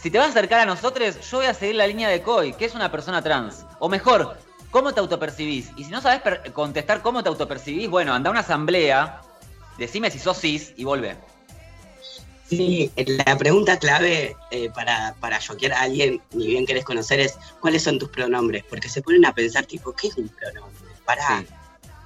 si 0.02 0.10
te 0.10 0.20
vas 0.20 0.28
a 0.28 0.30
acercar 0.30 0.62
a 0.62 0.66
nosotros, 0.66 1.20
yo 1.30 1.38
voy 1.40 1.48
a 1.48 1.54
seguir 1.54 1.76
la 1.76 1.86
línea 1.86 2.08
de 2.08 2.22
Coy, 2.22 2.54
que 2.54 2.64
es 2.64 2.76
una 2.76 2.90
persona 2.90 3.22
trans. 3.22 3.66
O 3.80 3.90
mejor, 3.90 4.38
¿cómo 4.72 4.94
te 4.94 5.02
autopercibís? 5.02 5.72
Y 5.76 5.84
si 5.84 5.92
no 5.92 6.00
sabes 6.00 6.22
contestar 6.54 7.02
cómo 7.02 7.24
te 7.24 7.28
autopercibís, 7.28 7.90
bueno, 7.90 8.14
anda 8.14 8.30
a 8.30 8.32
una 8.32 8.40
asamblea, 8.40 9.20
decime 9.78 10.10
si 10.10 10.20
sos 10.20 10.40
cis 10.40 10.72
y 10.78 10.86
volvé. 10.86 11.18
Sí, 12.50 12.92
la 13.26 13.38
pregunta 13.38 13.80
clave 13.80 14.36
eh, 14.52 14.70
para, 14.76 15.16
para 15.20 15.40
choquear 15.40 15.74
a 15.74 15.82
alguien, 15.82 16.22
ni 16.34 16.48
bien 16.48 16.66
querés 16.66 16.84
conocer, 16.84 17.20
es 17.20 17.36
¿cuáles 17.62 17.84
son 17.84 17.98
tus 17.98 18.10
pronombres? 18.10 18.64
Porque 18.70 18.90
se 18.90 19.02
ponen 19.02 19.26
a 19.26 19.34
pensar, 19.34 19.66
tipo, 19.66 19.94
¿qué 19.94 20.08
es 20.08 20.18
un 20.18 20.30
pronombre? 20.30 20.90
Pará. 21.06 21.40
Sí. 21.40 21.48